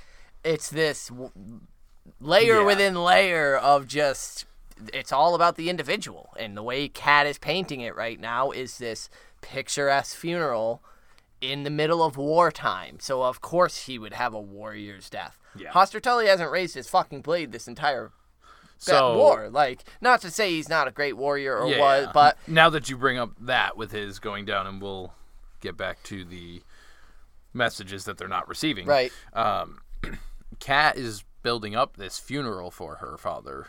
[0.42, 1.30] it's this w-
[2.20, 2.64] layer Yeah.
[2.64, 4.46] within layer of just.
[4.92, 6.32] It's all about the individual.
[6.38, 9.08] And the way Kat is painting it right now is this
[9.42, 10.82] picturesque funeral
[11.40, 12.98] in the middle of wartime.
[13.00, 15.38] So, of course, he would have a warrior's death.
[15.54, 15.70] Yeah.
[15.72, 18.12] Hoster Tully hasn't raised his fucking blade this entire
[18.78, 19.48] so war.
[19.50, 21.80] Like, not to say he's not a great warrior or yeah.
[21.80, 25.12] was, but now that you bring up that with his going down, and we'll
[25.60, 26.62] get back to the
[27.52, 28.86] messages that they're not receiving.
[28.86, 29.80] right, um,
[30.60, 33.68] Kat is building up this funeral for her father.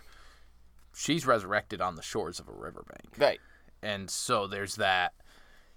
[0.96, 3.14] She's resurrected on the shores of a riverbank.
[3.18, 3.40] right.
[3.84, 5.14] And so there's that.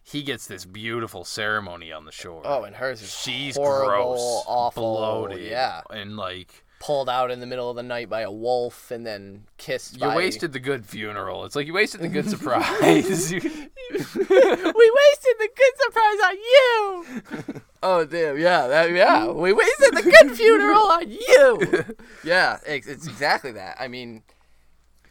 [0.02, 2.40] He gets this beautiful ceremony on the shore.
[2.44, 5.82] Oh, and hers is She's horrible, gross, awful, bloated, yeah.
[5.90, 9.44] and like Pulled out in the middle of the night by a wolf and then
[9.58, 9.94] kissed.
[9.94, 10.16] you by...
[10.16, 11.44] wasted the good funeral.
[11.44, 13.32] It's like you wasted the good surprise.
[13.42, 17.62] You- we wasted the good surprise on you.
[17.82, 19.26] oh damn, yeah, that, yeah.
[19.30, 21.84] We wasted the good funeral on you.
[22.24, 23.76] yeah, it's, it's exactly that.
[23.80, 24.22] I mean,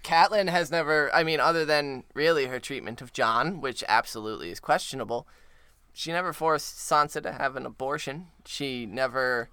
[0.03, 1.13] Catelyn has never.
[1.13, 5.27] I mean, other than really her treatment of Jon, which absolutely is questionable.
[5.93, 8.27] She never forced Sansa to have an abortion.
[8.45, 9.49] She never,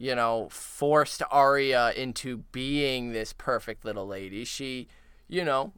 [0.00, 4.44] you know, forced Arya into being this perfect little lady.
[4.46, 4.88] She,
[5.28, 5.74] you know,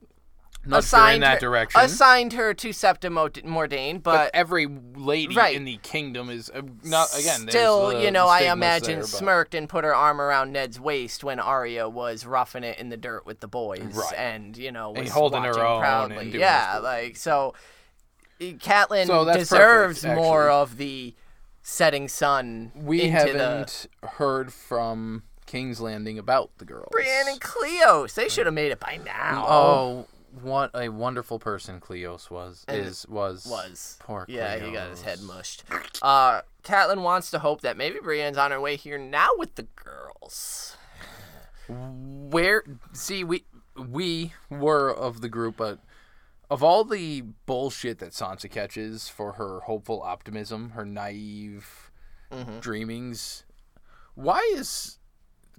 [0.64, 0.68] her
[1.14, 1.80] in that her, direction.
[1.80, 5.56] Assigned her to Septa Mordane, but but, every lady Right.
[5.56, 7.48] in the kingdom is uh, not again.
[7.48, 11.24] still, the you know, I imagine there, smirked and put her arm around Ned's waist
[11.24, 14.14] when Arya was roughing it in the dirt with the boys, Right.
[14.16, 16.38] and you know, was And holding her own proudly.
[16.38, 17.54] yeah, like so.
[18.40, 21.14] Catelyn So deserves perfect, more of the
[21.62, 22.72] setting sun.
[22.74, 26.88] We haven't heard from King's Landing about the girls.
[26.90, 28.14] the Brienne and Cleos.
[28.14, 29.44] They should have made it by now.
[29.48, 30.06] Oh,
[30.40, 32.64] what a wonderful person Cleos was.
[32.68, 33.96] And is was was.
[34.00, 34.24] poor.
[34.28, 35.64] Yeah, he got his head mushed.
[36.00, 39.66] Uh, Catelyn wants to hope that maybe Brienne's on her way here now with the
[39.76, 40.76] girls.
[41.68, 43.44] Where see we
[43.76, 45.78] we were of the group, but
[46.52, 51.88] of all the bullshit that Sansa catches for her hopeful optimism, her naive
[52.30, 52.60] Mm-hmm.
[52.60, 53.44] dreamings,
[54.14, 54.98] why is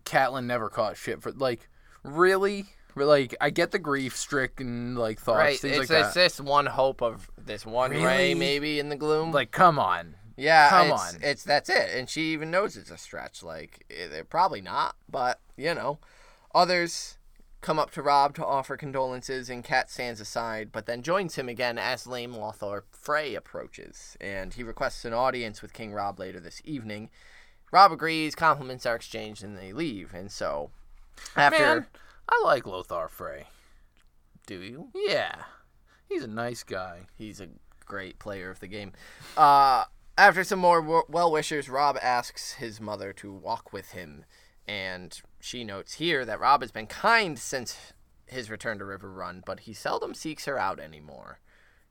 [0.06, 1.70] Catelyn never caught shit for like
[2.04, 2.66] really?
[2.96, 6.20] Like I get the grief stricken like thoughts, right, things it's, like it's that.
[6.20, 9.32] this one hope of this one ray maybe in the gloom.
[9.32, 11.22] Like come on, yeah, come it's, on.
[11.22, 13.44] it's that's it, and she even knows it's a stretch.
[13.44, 16.00] Like they're probably not, but you know,
[16.56, 17.18] others
[17.64, 21.48] come up to Robb to offer condolences, and Kat stands aside, but then joins him
[21.48, 26.40] again as Lame Lothar Frey approaches, and he requests an audience with King Robb later
[26.40, 27.10] this evening.
[27.72, 30.14] Robb agrees, compliments are exchanged, and they leave.
[30.14, 30.72] And so,
[31.36, 31.88] after man.
[32.30, 33.48] I like Lothar Frey.
[34.46, 34.90] do you?
[34.94, 35.44] Yeah,
[36.08, 37.08] he's a nice guy.
[37.18, 37.48] He's a
[37.86, 38.92] great player of the game.
[39.38, 39.86] Uh,
[40.18, 44.26] after some more well wishers, Robb asks his mother to walk with him,
[44.68, 47.78] and she notes here that Robb has been kind since
[48.26, 51.40] his return to Riverrun, but he seldom seeks her out anymore.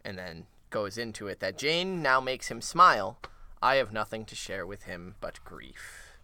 [0.02, 3.18] And then goes into it that Jane now makes him smile.
[3.60, 6.16] I have nothing to share with him but grief.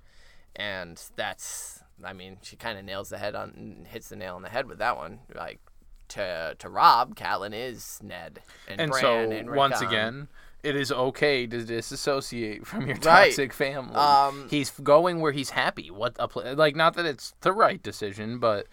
[0.56, 4.42] And that's, I mean, she kind of nails the head on, hits the nail on
[4.42, 5.18] the head with that one.
[5.34, 5.60] Like,
[6.08, 8.40] to, to Robb, Catelyn is Ned.
[8.66, 10.28] And, And Bran so and once again,
[10.62, 13.26] it is okay to disassociate from your Right.
[13.28, 13.94] toxic family.
[13.94, 15.90] Um, he's going where he's happy.
[15.90, 18.66] What a pl- like not that it's the right decision, but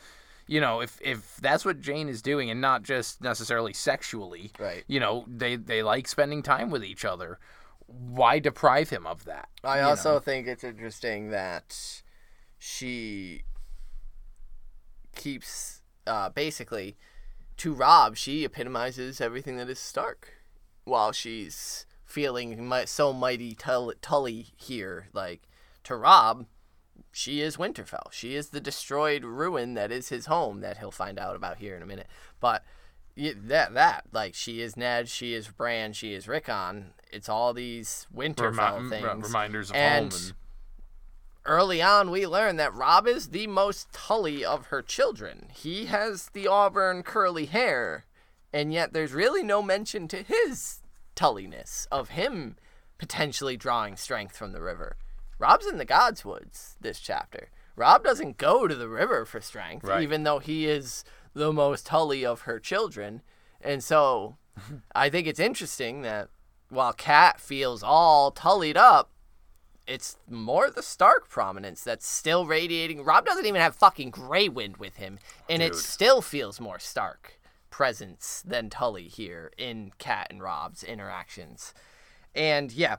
[0.48, 4.84] you know, if if that's what Jane is doing and not just necessarily sexually, Right.
[4.88, 7.40] You know, they they like spending time with each other.
[7.88, 9.48] Why deprive him of that?
[9.64, 10.20] I also know?
[10.20, 12.02] think it's interesting that
[12.58, 13.44] she
[15.16, 16.98] keeps uh, basically
[17.58, 18.18] to Robb.
[18.18, 20.34] She epitomizes everything that is Stark,
[20.86, 23.54] while she's feeling so mighty
[24.02, 25.08] Tully here.
[25.14, 25.42] Like
[25.84, 26.46] to Robb,
[27.12, 28.12] she is Winterfell.
[28.12, 31.76] She is the destroyed ruin that is his home that he'll find out about here
[31.76, 32.08] in a minute.
[32.40, 32.64] But
[33.18, 36.94] that that like she is Ned, she is Bran, she is Rickon.
[37.12, 39.04] It's all these Winterfell Remi- mm, things.
[39.04, 40.34] re- reminders of And- home and
[41.46, 45.50] early on we learn that Robb is the most Tully of her children.
[45.54, 48.06] He has the auburn curly hair,
[48.56, 50.80] and yet there's really no mention to his
[51.14, 52.56] Tulliness of him
[52.98, 54.96] potentially drawing strength from the river.
[55.38, 57.50] Robb's in the God's Woods this chapter.
[57.76, 60.02] Robb doesn't go to the river for strength, Right.
[60.02, 63.22] even though he is the most Tully of her children.
[63.60, 64.38] And so
[64.96, 66.30] I think it's interesting that
[66.70, 69.12] while Kat feels all tullied up,
[69.86, 73.04] it's more the Stark prominence that's still radiating.
[73.04, 77.38] Robb doesn't even have fucking Grey Wind with him, and it still feels more Stark
[77.76, 81.74] presence than Tully here in Kat and Robb's interactions.
[82.34, 82.96] And yeah,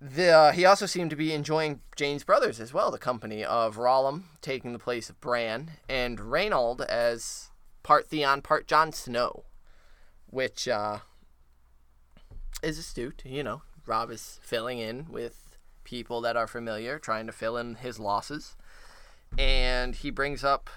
[0.00, 3.76] the uh, he also seemed to be enjoying Jane's brothers as well, the company of
[3.76, 7.50] Rollam taking the place of Bran and Raynald as
[7.82, 9.42] part Theon, part Jon Snow,
[10.28, 10.98] which uh,
[12.62, 13.24] is astute.
[13.26, 17.74] You know, Robb is filling in with people that are familiar, trying to fill in
[17.74, 18.54] his losses.
[19.36, 20.70] And he brings up.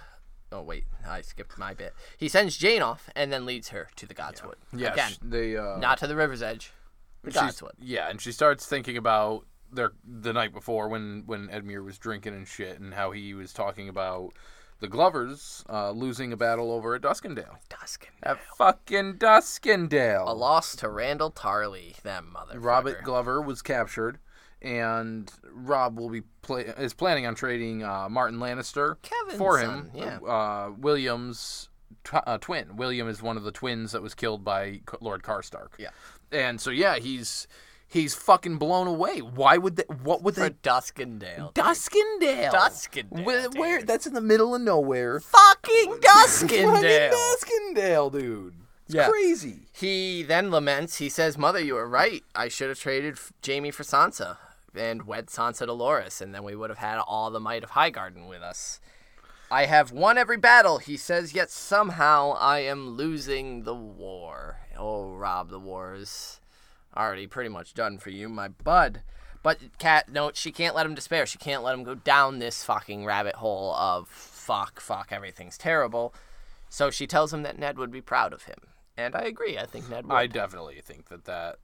[0.52, 1.94] Oh wait, I skipped my bit.
[2.18, 4.56] He sends Jane off and then leads her to the Godswood.
[4.76, 6.72] yeah, Again, they uh, not to the river's edge.
[7.24, 7.72] The she's- Godswood.
[7.80, 12.34] Yeah, and she starts thinking about their the night before when when Edmure was drinking
[12.34, 14.34] and shit, and how he was talking about
[14.82, 17.58] the Glovers uh, losing a battle over at Duskendale.
[17.70, 18.10] Duskendale.
[18.24, 20.28] At fucking Duskendale.
[20.28, 22.60] A loss to Randyll Tarly, that mother.
[22.60, 24.18] Robert Glover was captured,
[24.62, 29.89] and Robb will be play- is planning on trading uh, Martyn Lannister Kevan's for son,
[29.89, 29.91] him.
[29.95, 30.17] yeah.
[30.17, 31.69] Uh, Willem's
[32.04, 32.76] tw- uh, twin.
[32.78, 35.69] William is one of the twins that was killed by C- Lord Karstark.
[35.78, 35.89] Yeah.
[36.32, 37.47] And so yeah, he's
[37.88, 39.19] he's fucking blown away.
[39.21, 39.84] Why would they?
[40.04, 40.50] What would for they?
[40.52, 41.54] Duskendale.
[41.54, 42.52] Duskendale.
[42.52, 43.84] Duskendale, Where, where?
[43.84, 45.19] That's in the middle of nowhere.
[45.19, 47.12] Fucking Duskendale.
[47.12, 48.54] Fucking Duskendale, dude.
[48.86, 49.10] It's Yeah.
[49.10, 49.67] crazy.
[49.74, 50.97] He then laments.
[50.97, 52.24] He says, "Mother, you were right.
[52.36, 54.38] I should have traded F- Jaime for Sansa
[54.75, 57.71] and wed Sansa to Loras, and then we would have had all the might of
[57.71, 58.79] Highgarden with us.
[59.49, 61.34] I have won every battle," he says.
[61.34, 64.62] Yet somehow I am losing the war.
[64.77, 66.39] Oh, Robb, the war is
[66.95, 69.01] already pretty much done for you, my bud.
[69.43, 71.25] But Kat, no, she can't let him despair.
[71.25, 76.13] She can't let him go down this fucking rabbit hole of fuck, fuck, everything's terrible.
[76.69, 78.60] So she tells him that Ned would be proud of him.
[78.95, 79.57] And I agree.
[79.57, 80.15] I think Ned would.
[80.15, 81.57] I definitely think that that.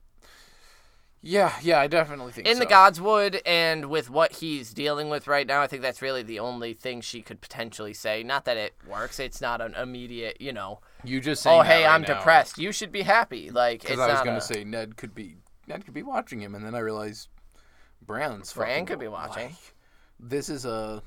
[1.21, 2.65] Yeah, yeah, I definitely think in the.
[2.65, 6.73] Godswood and with what he's dealing with right now, I think that's really the only
[6.73, 8.21] thing she could potentially say.
[8.23, 9.19] Not that it works.
[9.19, 10.79] It's not an immediate, you know.
[11.03, 12.15] You just Oh, that hey, right I'm now.
[12.19, 12.57] depressed.
[12.59, 13.49] You should be happy.
[13.49, 16.39] Like it's Because I was gonna a- say Ned could be Ned could be watching
[16.39, 17.27] him, and then I realized
[18.01, 19.45] Bran's Bran could be watching.
[19.47, 19.55] like,
[20.19, 21.01] this is a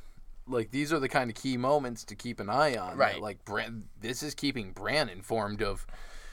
[0.46, 2.90] like these are the kind of key moments to keep an eye on.
[2.90, 3.20] that, Right.
[3.22, 5.86] like Bran, this is keeping Bran informed of,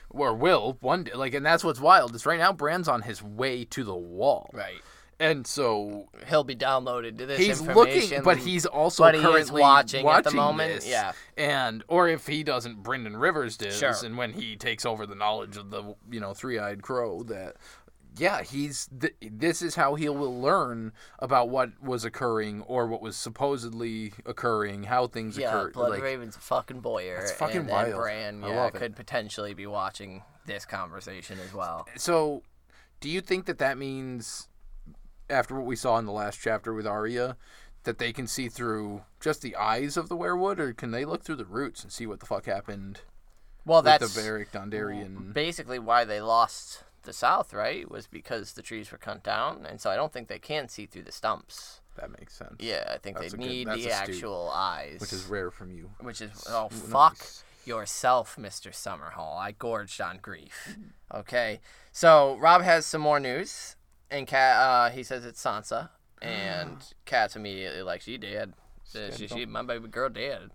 [0.10, 1.14] or will one day.
[1.14, 4.50] Like, and that's what's wild is right now Bran's on his way to the wall.
[4.54, 4.82] right.
[5.20, 9.26] And so He'll be downloaded to this he's looking, but he's also but he is
[9.26, 10.88] currently watching at the moment, this.
[10.88, 11.14] yeah.
[11.36, 13.96] and or if he doesn't, Brynden Rivers does, Sure.
[14.06, 17.56] and when he takes over the knowledge of the you know three-eyed crow, that
[18.18, 23.02] yeah, he's th- this is how he will learn about what was occurring or what
[23.02, 25.74] was supposedly occurring, how things yeah, occurred.
[25.74, 27.18] Blood like, Raven's a fucking boyer.
[27.20, 27.96] That's fucking and, and wild.
[27.96, 28.74] Bran, yeah, it.
[28.74, 31.88] could potentially be watching this conversation as well.
[31.96, 32.44] So,
[33.00, 34.48] do you think that that means,
[35.30, 37.38] after what we saw in the last chapter with Arya,
[37.84, 41.24] that they can see through just the eyes of the weirwood, or can they look
[41.24, 43.02] through the roots and see what the fuck happened
[43.68, 45.34] Well, that's the Beric Dondarrion?
[45.34, 47.90] basically why they lost the South, right?
[47.90, 50.86] Was because the trees were cut down, and so I don't think they can see
[50.86, 51.82] through the stumps.
[51.98, 52.56] That makes sense.
[52.60, 55.72] Yeah, I think That's they a good- need the actual eyes, Which is rare from
[55.72, 55.90] you.
[56.00, 56.82] which is oh Nice.
[56.92, 57.18] fuck.
[57.66, 58.72] yourself, Mr.
[58.72, 59.38] Summerhall.
[59.38, 60.76] I gorged on grief.
[61.14, 61.60] Okay.
[61.92, 63.76] So Robb has some more news,
[64.12, 65.90] and Cat uh, he says it's Sansa,
[66.22, 68.54] and Cat's immediately like, she did.
[68.84, 70.52] Says She, she, my baby girl did.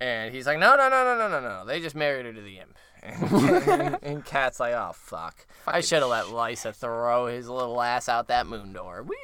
[0.00, 1.64] And he's like, no, no, no, no, no, no, no.
[1.66, 2.76] They just married her to the imp.
[3.72, 5.46] And, and Cat's like, oh, fuck.
[5.66, 9.02] I should have let Lysa throw his little ass out that moon door.
[9.02, 9.14] Woo!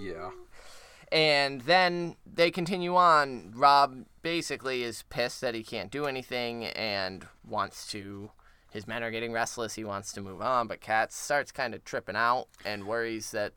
[0.00, 0.30] Yeah.
[1.10, 3.52] And then they continue on.
[3.54, 8.30] Robb basically is pissed that he can't do anything and wants to.
[8.70, 9.74] His men are getting restless.
[9.74, 13.52] He wants to move on, but Cat starts kind of tripping out and worries that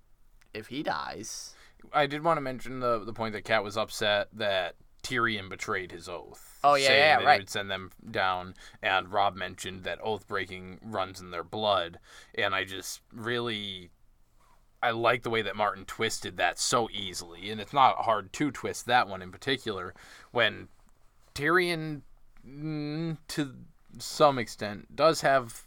[0.54, 1.56] if he dies.
[1.94, 4.76] I did want to mention the the point that Cat was upset that
[5.08, 6.60] Tyrion betrayed his oath.
[6.63, 7.39] Oh, yeah, saying yeah, right.
[7.39, 12.00] Would send them down, and Robb mentioned that oath breaking runs in their blood,
[12.36, 13.91] and I just really.
[14.84, 18.52] I like the way that Martin twisted that so easily, and it's not hard to
[18.52, 19.96] twist that one in particular.
[20.32, 20.67] When
[21.34, 22.02] Tyrion,
[22.48, 23.56] mm, to
[23.98, 25.63] some extent, does have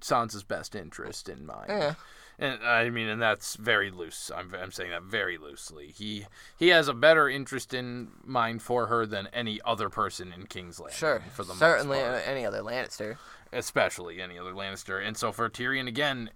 [0.00, 1.68] Sansa's best interest in mind.
[1.68, 1.94] Yeah.
[2.38, 4.30] And I mean, and that's very loose.
[4.34, 5.94] I'm, I'm saying that very loosely.
[5.96, 6.26] He
[6.58, 10.78] he has a better interest in mind for her than any other person in King's
[10.78, 10.98] Landing.
[10.98, 11.22] Sure.
[11.34, 13.16] for the Certainly uh, any other Lannister.
[13.52, 15.04] especially any other Lannister.
[15.04, 16.30] And so for Tyrion again,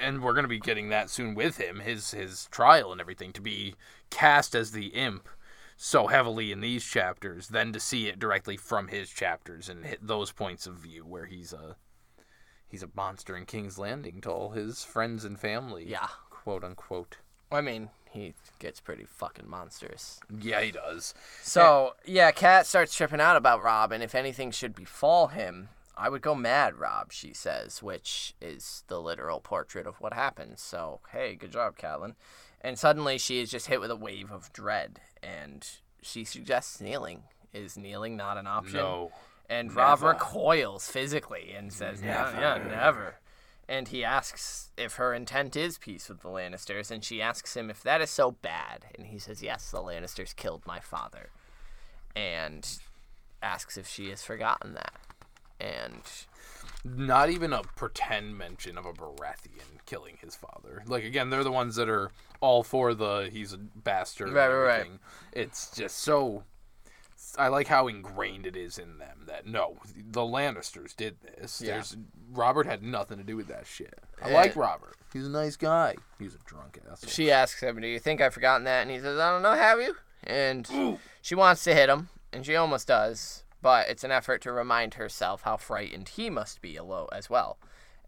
[0.00, 3.32] and we're going to be getting that soon with him, his his trial and everything,
[3.34, 3.74] to be
[4.08, 5.28] cast as the imp
[5.76, 9.98] so heavily in these chapters, then to see it directly from his chapters and hit
[10.06, 11.76] those points of view where he's a
[12.72, 15.84] he's a monster in King's Landing to all his friends and family.
[15.86, 16.08] Yeah.
[16.30, 17.18] quote unquote.
[17.52, 20.18] I mean, he gets pretty fucking monstrous.
[20.40, 21.14] Yeah, he does.
[21.42, 26.08] So yeah, Kat starts tripping out about Robb, and if anything should befall him, I
[26.08, 27.12] would go mad, Robb.
[27.12, 30.62] She says, which is the literal portrait of what happens.
[30.62, 32.14] So hey, good job, Catelyn.
[32.62, 35.68] And suddenly she is just hit with a wave of dread, and
[36.00, 37.24] she suggests kneeling.
[37.52, 38.78] Is kneeling not an option?
[38.78, 39.12] No.
[39.52, 40.12] And Robb Never.
[40.14, 43.16] recoils physically and says, "Yeah, yeah, never."
[43.68, 47.70] And he asks if her intent is peace with the Lannisters, and she asks him
[47.70, 48.86] if that is so bad.
[48.94, 51.30] And he says, Yes, the Lannisters killed my father.
[52.14, 52.68] And
[53.42, 55.00] asks if she has forgotten that.
[55.60, 56.02] And
[56.84, 60.82] not even a pretend mention of a Baratheon killing his father.
[60.86, 62.10] Like again, they're the ones that are
[62.40, 64.32] all for the he's a bastard.
[64.32, 64.90] Right, right, right.
[65.32, 66.42] It's just so.
[67.38, 71.60] I like how ingrained it is in them that no, the Lannisters did this.
[71.60, 71.74] Yeah.
[71.74, 71.96] There's
[72.32, 73.98] Robert had nothing to do with that shit.
[74.22, 74.34] I Yeah.
[74.34, 74.96] like Robert.
[75.12, 75.96] He's a nice guy.
[76.18, 77.06] He's a drunk ass.
[77.08, 78.82] she asks him, Do you think I've forgotten that?
[78.82, 79.96] And he says, I don't know, have you?
[80.24, 84.52] And she wants to hit him, and she almost does, but it's an effort to
[84.52, 86.78] remind herself how frightened he must be
[87.12, 87.58] as well.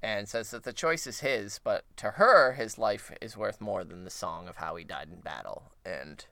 [0.02, 3.84] And says that the choice is his, but to her, his life is worth more
[3.84, 5.64] than the song of how he died in battle.
[5.84, 6.24] And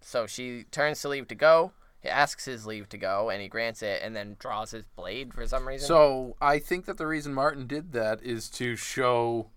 [0.00, 1.72] so she turns to leave to go.
[2.04, 5.32] He asks his leave to go, and he grants it, and then draws his blade
[5.32, 5.86] for some reason.
[5.88, 9.48] So I think that the reason Martin did that is to show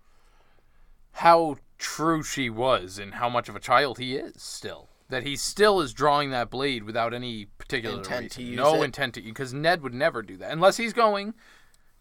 [1.12, 4.88] how true she was and how much of a child he is still.
[5.10, 8.84] That he still is drawing that blade without any particular Intent to use no it?
[8.86, 11.34] intent to because Ned would never do that unless he's going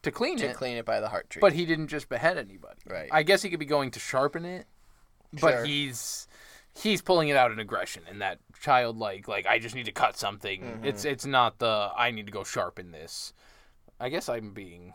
[0.04, 0.44] to clean it.
[0.44, 0.56] to it.
[0.56, 1.42] clean it by the heart tree.
[1.42, 2.80] But he didn't just behead anybody.
[2.90, 3.10] Right.
[3.12, 4.66] I guess he could be going to sharpen it,
[5.42, 6.30] but he's
[6.78, 10.18] he's pulling it out in aggression and that childlike like I just need to cut
[10.18, 10.62] something.
[10.62, 10.86] Mm-hmm.
[10.86, 13.34] It's it's not the I need to go sharpen this.
[14.00, 14.94] I guess I'm being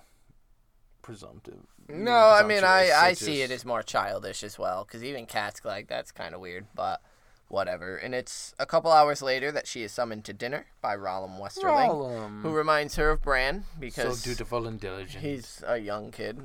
[1.03, 1.67] presumptive.
[1.89, 2.91] No, I mean I.
[2.93, 6.41] I see it as more childish as well because even Cat's like that's kind of
[6.41, 7.03] weird, but
[7.53, 7.97] whatever.
[7.97, 11.89] And it's a couple hours later that she is summoned to dinner by Rollam Westerling,
[11.89, 12.43] Rollam.
[12.43, 15.23] who reminds her of Bran because so dutiful and diligent.
[15.23, 16.41] he's a young kid,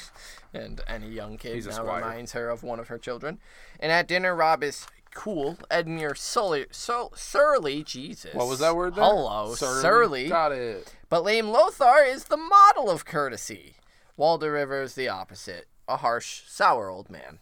[0.54, 3.38] and any young kid He's now reminds her of one of her children.
[3.80, 8.34] And at dinner, Robb is cool, Edmure Sully, so surly, Jesus.
[8.34, 9.04] what was that word there?
[9.04, 10.28] Hello, surly.
[10.28, 10.94] Got it.
[11.08, 13.76] But lame Lothar is the model of courtesy.
[14.18, 17.38] Walder Rivers the opposite, a harsh, sour old man.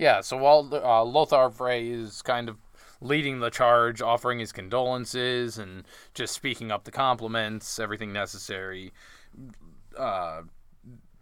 [0.00, 2.56] Yeah, so while uh, Lothar Frey is kind of
[3.02, 5.84] leading the charge, offering his condolences and
[6.14, 8.94] just speaking up the compliments, everything necessary,
[9.98, 10.40] uh,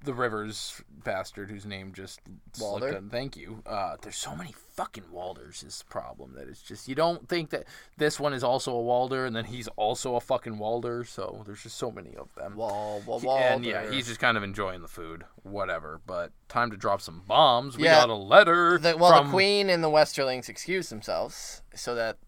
[0.05, 2.21] the Rivers bastard, whose name just
[2.53, 2.97] slipped Walder?
[2.97, 3.63] out- Thank you.
[3.67, 5.65] Uh, there's so many fucking Walders.
[5.65, 7.65] Is the problem that it's just you don't think that
[7.97, 11.05] this one is also a Walder, and then he's also a fucking Walder.
[11.05, 12.55] So there's just so many of them.
[12.55, 13.43] Wall, wall, He- Walder.
[13.45, 16.01] and yeah, he's just kind of enjoying the food, whatever.
[16.07, 17.77] But time to drop some bombs.
[17.77, 18.01] We Yeah.
[18.01, 22.18] got a letter The, well, from the Queen and the Westerlings excuse themselves so that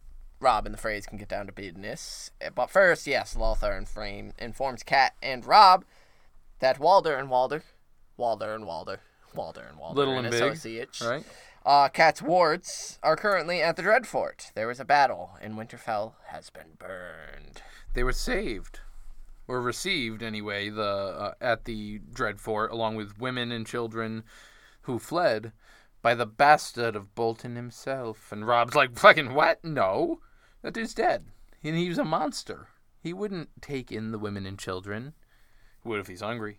[0.41, 2.31] Robb and the Freys can get down to business.
[2.41, 5.85] Eh, But first, yes, Lothar and Frame informs Kat and Robb
[6.61, 7.63] that Walder and Walder,
[8.17, 9.01] Walder and Walder,
[9.35, 11.25] Walder and Walder, Little and big, associates, right?
[11.67, 14.53] uh, Kat's wards are currently at the Dreadfort.
[14.55, 17.63] There was a battle, and Winterfell has been burned.
[17.95, 18.81] They were saved.
[19.47, 24.23] were received anyway the uh, at the Dreadfort along with women and children
[24.83, 25.53] who fled
[26.03, 28.33] by the bastard of Bolton himself.
[28.33, 29.63] And Robb's like, fucking what?
[29.65, 30.21] No,
[30.63, 31.27] that dude's dead,
[31.63, 32.69] and he was a monster.
[33.03, 35.15] He wouldn't take in the women and children.
[35.85, 36.59] Would if he's hungry.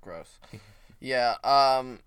[0.00, 0.38] Gross.
[1.00, 1.34] Yeah.
[1.42, 1.98] Um.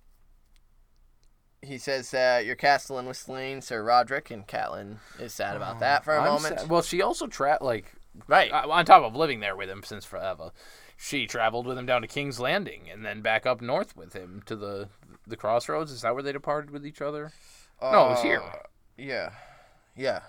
[1.62, 6.06] He says that your castellan was slain, Sir Roderick, and Catelyn is sad about that
[6.06, 6.60] for a I'm moment.
[6.62, 7.91] sad- Well, she also tra- like
[8.28, 8.52] Right.
[8.52, 10.52] uh, on top of living there with him since forever.
[10.96, 14.43] She traveled with him down to King's Landing and then back up north with him
[14.46, 14.89] to the
[15.28, 15.91] the crossroads.
[15.91, 17.34] Is that where they departed with each other?
[17.82, 18.41] no, it was here.
[18.41, 18.60] Uh,
[18.96, 19.32] Yeah.
[19.98, 20.22] Yeah.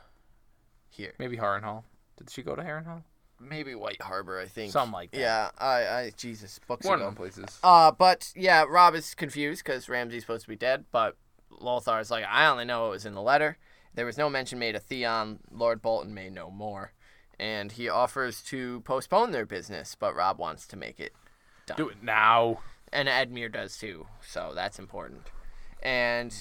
[0.89, 1.13] Here.
[1.19, 1.85] Maybe Harrenhal.
[2.17, 3.05] Did she go to Harrenhal?
[3.41, 4.73] Maybe White Harbor, I think.
[4.73, 5.21] Something like that.
[5.21, 5.51] Yeah.
[5.59, 5.87] I.
[5.87, 6.13] I.
[6.17, 6.59] Jesus.
[6.67, 7.09] Books One ago.
[7.09, 7.59] of them places.
[7.65, 11.17] Uh, but yeah, Robb is confused because Ramsay's supposed to be dead, but
[11.61, 13.59] Lothar's like, I only know it was in the letter.
[13.95, 15.39] There was no mention made of Theon.
[15.51, 16.93] Lord Bolton may know more.
[17.39, 21.13] And he offers to postpone their business, but Robb wants to make it
[21.67, 21.77] done.
[21.77, 22.61] Do it now.
[22.93, 25.23] And Edmure does too, so that's important.
[25.83, 26.35] And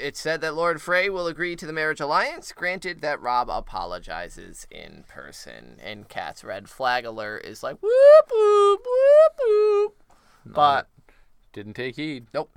[0.00, 4.66] it's said that Lord Frey will agree to the marriage alliance, granted that Robb apologizes
[4.70, 5.78] in person.
[5.82, 10.02] And Cat's red flag alert is like, whoop, whoop, whoop, whoop.
[10.46, 10.88] But
[11.52, 12.26] Didn't take heed.
[12.32, 12.56] Nope.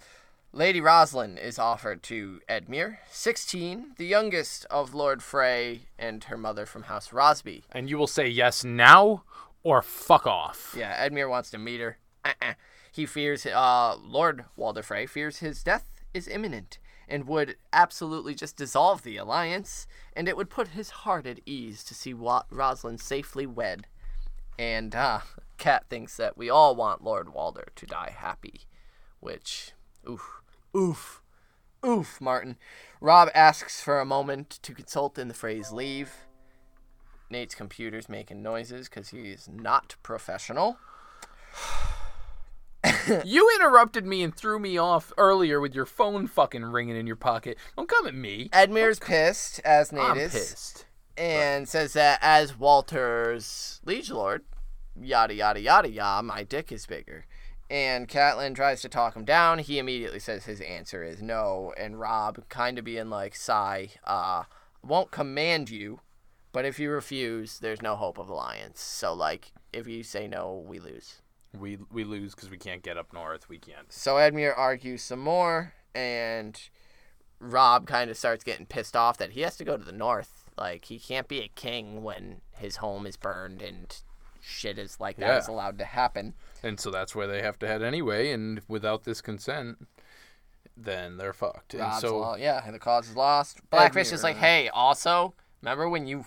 [0.55, 6.67] Lady Roslyn is offered to Edmure, 16, the youngest of Lord Frey and her mother
[6.67, 7.63] from House Rosby.
[7.71, 9.23] And you will say yes now
[9.63, 10.75] or fuck off.
[10.77, 11.97] Yeah, Edmure wants to meet her.
[12.23, 12.53] Uh-uh.
[12.91, 16.77] He fears, uh, Lord Walder Frey fears his death is imminent
[17.07, 21.83] and would absolutely just dissolve the alliance, and it would put his heart at ease
[21.83, 23.87] to see Wa- Roslyn safely wed.
[24.57, 25.19] And, uh,
[25.57, 28.61] Kat thinks that we all want Lord Walder to die happy,
[29.19, 29.73] which,
[30.09, 30.41] oof,
[30.75, 31.21] oof,
[31.85, 32.57] oof, Martin.
[32.99, 36.25] Robb asks for a moment to consult in the Freys leave.
[37.29, 40.77] Nate's computer's making noises because he is not professional.
[43.25, 47.15] you interrupted me and threw me off earlier with your phone fucking ringing in your
[47.15, 47.57] pocket.
[47.75, 48.49] Don't come at me.
[48.53, 50.85] Edmure's pissed, as Nate I'm is, pissed.
[51.17, 54.43] and says that as Walder's liege lord,
[54.99, 57.25] yada yada yada yada, my dick is bigger.
[57.69, 59.59] And Catelyn tries to talk him down.
[59.59, 61.73] He immediately says his answer is no.
[61.75, 64.43] And Robb, kind of being like, sigh, uh,
[64.83, 66.01] won't command you,
[66.51, 68.79] but if you refuse, there's no hope of alliance.
[68.79, 71.22] So, like, if you say no, we lose.
[71.57, 73.47] We we lose because we can't get up north.
[73.49, 73.91] We can't.
[73.91, 76.59] So Edmure argues some more, and
[77.39, 80.49] Rob kind of starts getting pissed off that he has to go to the north.
[80.57, 83.95] Like he can't be a king when his home is burned and
[84.41, 85.37] shit is like that Yeah.
[85.39, 86.33] is allowed to happen.
[86.63, 88.31] And so that's where they have to head anyway.
[88.31, 89.87] And without this consent,
[90.77, 91.73] then they're fucked.
[91.73, 93.61] And so yeah, and the cause is lost.
[93.69, 96.25] Blackfish is like, hey, also remember when you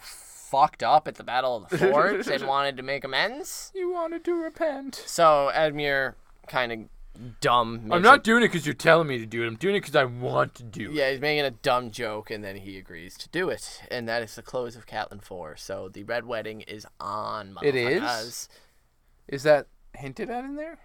[0.51, 3.73] fucked up at the Battle of the Forge and wanted to make amends?
[3.75, 5.03] you wanted to repent.
[5.07, 6.15] So Edmure
[6.47, 6.79] kind of
[7.41, 7.89] dumb.
[7.91, 9.47] I'm not a- doing it because you're telling me to do it.
[9.47, 10.95] I'm doing it because I want to do it.
[10.95, 14.23] Yeah, he's making a dumb joke, and then he agrees to do it, and that
[14.23, 15.57] is the close of Catelyn Four.
[15.57, 17.57] So the red wedding is on.
[17.63, 18.49] It is?
[19.29, 20.79] Is that hinted at in there?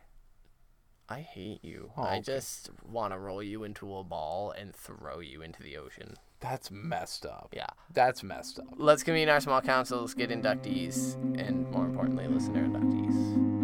[1.10, 1.92] I hate you.
[1.98, 2.22] Oh, I okay.
[2.22, 6.16] just want to roll you into a ball and throw you into the ocean.
[6.42, 7.54] That's messed up.
[7.56, 7.68] Yeah.
[7.94, 8.66] That's messed up.
[8.76, 13.62] Let's convene our small councils, get inductees, and more importantly, listener inductees.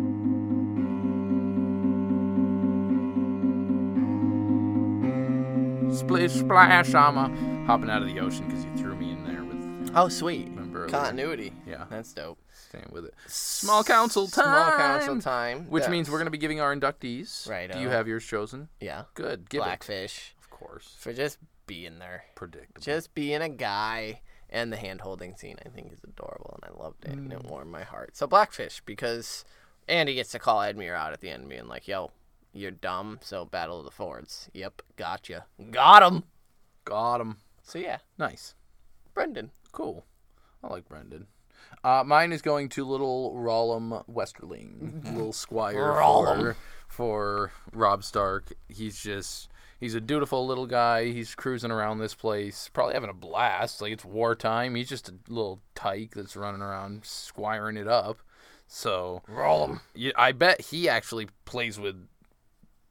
[5.97, 9.43] Splish splash, I'm a hopping out of the ocean because you threw me in there
[9.43, 9.91] with.
[9.95, 10.47] Oh, sweet.
[10.49, 10.91] Remember earlier?
[10.91, 11.53] Continuity.
[11.65, 11.85] Yeah.
[11.89, 12.37] That's dope.
[12.69, 13.15] Staying with it.
[13.25, 14.45] Small council time.
[14.45, 15.65] Small council time.
[15.69, 17.49] Which means we're gonna be giving our inductees.
[17.49, 18.69] Right Do you have yours chosen?
[18.79, 19.03] Yeah.
[19.15, 19.49] Good.
[19.49, 19.63] Give it.
[19.63, 20.35] Blackfish.
[20.43, 20.93] Of course.
[20.99, 22.23] For just being there.
[22.35, 22.81] Predictable.
[22.81, 26.81] just being a guy and the hand holding scene i think is adorable and i
[26.81, 29.43] loved it and it warmed my heart so blackfish because
[29.89, 32.11] andy gets to call edmure out at the end being like yo
[32.53, 36.23] you're dumb so battle of the fords yep gotcha got him
[36.85, 37.35] Got him.
[37.61, 38.55] so yeah Nice.
[39.13, 40.05] brynden Cool.
[40.63, 41.25] I like Brynden.
[41.83, 46.37] Uh, mine is going to little Rollam Westerling, little squire Rollam.
[46.37, 46.55] for,
[46.87, 48.53] for Robb Stark.
[48.69, 49.49] He's just
[49.79, 51.05] he's a dutiful little guy.
[51.11, 53.81] He's cruising around this place, probably having a blast.
[53.81, 54.75] Like it's wartime.
[54.75, 58.19] He's just a little tyke that's running around squiring it up.
[58.67, 59.79] So Rollam.
[59.95, 62.07] yeah, I bet he actually plays with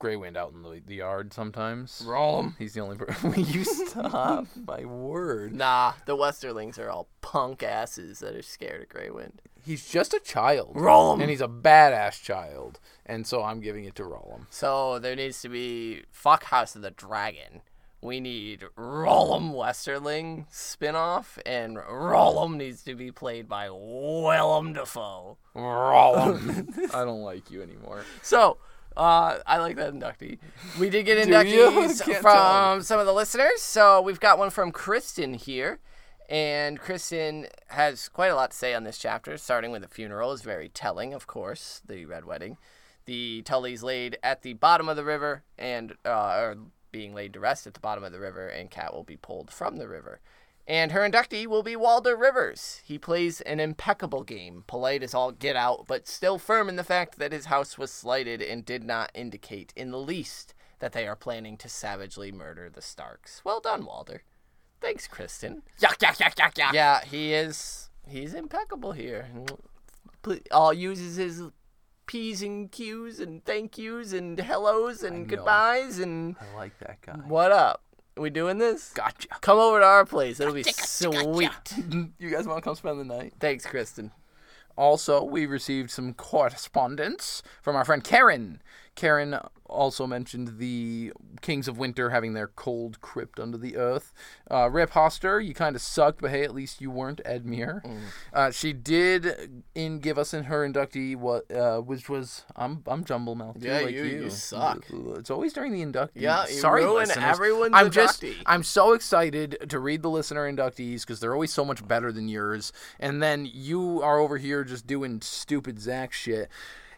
[0.00, 2.02] Greywind out in the, the yard sometimes.
[2.04, 2.54] Rollam.
[2.58, 3.34] He's the only person.
[3.36, 4.46] you stop.
[4.66, 5.54] My word.
[5.54, 10.20] nah the westerlings are all punk asses that are scared of greywind He's just a
[10.20, 10.74] child.
[10.76, 11.20] Rollam.
[11.20, 12.78] And he's a badass child.
[13.04, 14.46] And so I'm giving it to Rollam.
[14.50, 17.62] so there needs to be fuck house of the dragon
[18.06, 25.36] we need Rollam Westerling spinoff, and Rollam needs to be played by Willem Dafoe.
[25.54, 26.94] Rollam.
[26.94, 28.04] I don't like you anymore.
[28.22, 28.58] So,
[28.96, 30.38] uh, I like that inductee.
[30.78, 33.60] We did get inductees from some of the listeners.
[33.60, 35.80] So we've got one from Kristen here.
[36.28, 40.32] And Kristen has quite a lot to say on this chapter, starting with the funeral
[40.32, 42.56] is very telling, of course, the red wedding.
[43.04, 46.56] The Tully's laid at the bottom of the river and uh, are
[46.90, 49.50] being laid to rest at the bottom of the river, and Cat will be pulled
[49.50, 50.18] from the river.
[50.68, 52.80] And her inductee will be Walder Rivers.
[52.84, 56.82] He plays an impeccable game, polite as all get out, but still firm in the
[56.82, 61.06] fact that his house was slighted and did not indicate in the least that they
[61.06, 63.42] are planning to savagely murder the Starks.
[63.44, 64.22] Well done, Walder.
[64.80, 65.62] Thanks, Kristen.
[65.80, 66.72] Yuck, yuck, yuck, yuck, yuck.
[66.72, 67.88] Yeah, he is.
[68.06, 69.28] He's impeccable here.
[70.50, 71.42] All uses his
[72.06, 77.14] p's and q's and thank yous and hellos and goodbyes and I like that guy.
[77.26, 77.82] what up?
[78.16, 78.92] We doing this?
[78.94, 79.28] Gotcha.
[79.42, 80.40] Come over to our place.
[80.40, 81.50] It'll be sweet.
[82.18, 83.34] You guys want to come spend the night?
[83.38, 84.10] Thanks, Kristen.
[84.76, 88.62] Also, we received some correspondence from our friend Karen.
[88.94, 89.38] Karen
[89.68, 94.12] also mentioned the Kings of Winter having their cold crypt under the earth.
[94.50, 97.84] Uh, Rip Hoster, you kind of sucked, but hey, at least you weren't Edmure.
[97.84, 97.98] Mm.
[98.32, 103.04] Uh, she did in give us in her inductee what, uh, which was I'm I'm
[103.04, 103.56] jumble mouth.
[103.60, 104.22] Yeah, like you- you.
[104.24, 104.84] you suck.
[105.16, 106.10] It's always during the inductee.
[106.14, 107.24] Yeah, you sorry, ruin listeners.
[107.24, 108.24] everyone's I'm just.
[108.46, 112.28] I'm so excited to read the listener inductees because they're always so much better than
[112.28, 112.72] yours.
[113.00, 116.48] And then you are over here just doing stupid Zach shit.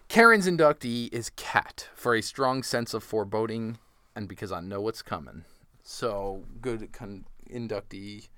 [0.08, 3.78] Karen's inductee is Cat for a strong sense of foreboding
[4.16, 5.44] and because I know what's coming.
[5.82, 8.28] So good con- inductee.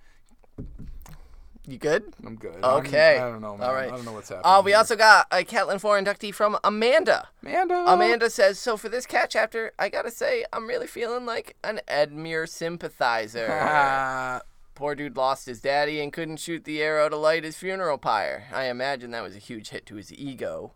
[1.69, 2.13] You good?
[2.27, 2.65] I'm good.
[2.65, 3.19] Okay.
[3.19, 3.69] I'm, I don't know, man.
[3.69, 3.87] All right.
[3.87, 4.47] I don't know what's happening.
[4.53, 4.79] Uh, we here.
[4.79, 7.29] also got a Catelyn 4 inductee from Amanda.
[7.43, 7.85] Amanda.
[7.87, 11.81] Amanda says, So for this cat chapter, I gotta say, I'm really feeling like an
[11.87, 14.41] Edmure sympathizer.
[14.75, 18.47] Poor dude lost his daddy and couldn't shoot the arrow to light his funeral pyre.
[18.53, 20.73] I imagine that was a huge hit to his ego,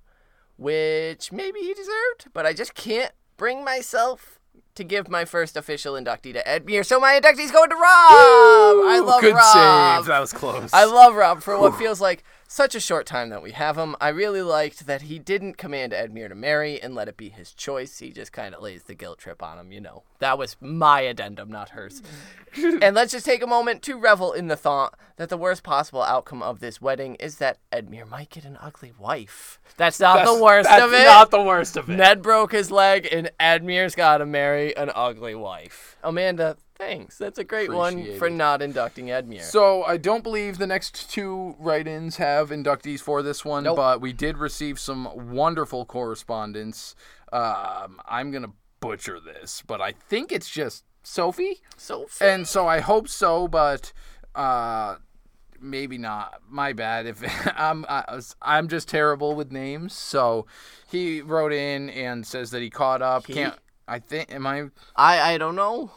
[0.57, 4.39] which maybe he deserved, but I just can't bring myself
[4.75, 7.83] to give my first official inductee to Edmure, so my inductee's going to Robb!
[7.85, 9.99] I love good Robb.
[10.03, 10.07] save.
[10.07, 10.71] That was close.
[10.73, 12.25] I love Robb for what feels like
[12.55, 13.97] such a short time that we have him.
[14.01, 17.53] I really liked that he didn't command Edmure to marry and let it be his
[17.53, 17.99] choice.
[17.99, 20.05] He just kind of lays the guilt trip on him, you know.
[20.21, 22.01] That was my addendum, not hers.
[22.57, 26.05] and let's just take a moment to revel in the thought that the worst possible
[26.05, 29.59] outcome of this wedding is that Edmure might get an ugly wife.
[29.77, 31.05] That's not That's- the worst of it.
[31.07, 31.97] not the worst of it.
[31.97, 35.97] Ned broke his leg, and Edmure's got to marry an ugly wife.
[36.05, 37.19] Amanda, thanks.
[37.19, 38.31] That's a great one Appreciate for it.
[38.33, 39.43] not inducting Edmure.
[39.43, 43.77] So I don't believe the next two write-ins have inductees for this one, Nope.
[43.77, 46.95] but we did receive some wonderful correspondence.
[47.33, 52.81] Um, I'm gonna butcher this, but I think it's just Sophie, so and so I
[52.81, 53.93] hope so, but
[54.35, 54.97] uh,
[55.61, 56.41] maybe not.
[56.49, 57.07] My bad.
[57.07, 57.23] If
[57.59, 60.47] I'm I, I'm just terrible with names, so
[60.89, 63.27] he wrote in and says that he caught up.
[63.27, 63.35] He?
[63.35, 63.55] Can't
[63.89, 64.33] I think?
[64.33, 65.91] Am I I I don't know.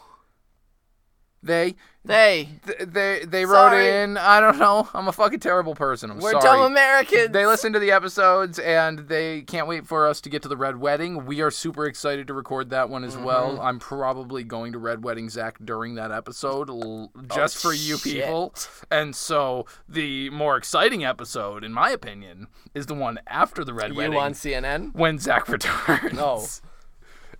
[1.42, 1.74] They?
[2.04, 4.02] They Th- They they wrote Sorry.
[4.02, 4.16] in.
[4.16, 4.88] I don't know.
[4.94, 6.10] I'm a fucking terrible person.
[6.10, 6.42] I'm we're sorry.
[6.42, 7.30] dumb Americans.
[7.32, 10.56] They listen to the episodes and they can't wait for us to get to the
[10.56, 11.26] Red Wedding.
[11.26, 13.24] We are super excited to record that one as Mm-hmm.
[13.24, 13.60] well.
[13.60, 17.98] I'm probably going to Red Wedding Zach during that episode l- just for you Oh,
[17.98, 18.14] shit.
[18.24, 18.54] people.
[18.90, 23.90] And so the more exciting episode, in my opinion, is the one after the Red
[23.90, 24.94] You Wedding on CNN?
[24.94, 26.18] when Zach returns.
[26.18, 26.46] Oh.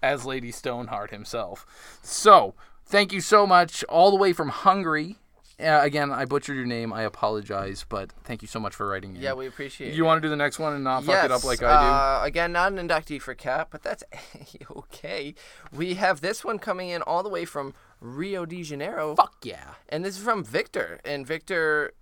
[0.03, 1.67] As Lady Stoneheart himself.
[2.03, 2.55] So,
[2.89, 5.17] thank you so much, all the way from Hungary.
[5.61, 6.93] Uh, again, I butchered your name.
[6.93, 9.23] I apologize, but thank you so much for writing in.
[9.23, 10.07] Yeah, we appreciate You it.
[10.07, 11.89] want to do the next one and not fuck it up like I do?
[11.89, 14.05] Uh, again, not an inductee for Cap, but that's
[14.77, 15.35] okay.
[15.73, 19.17] We have this one coming in all the way from Rio de Janeiro.
[19.17, 19.75] Fuck yeah.
[19.89, 21.01] And this is from Victor.
[21.05, 21.93] And Victor,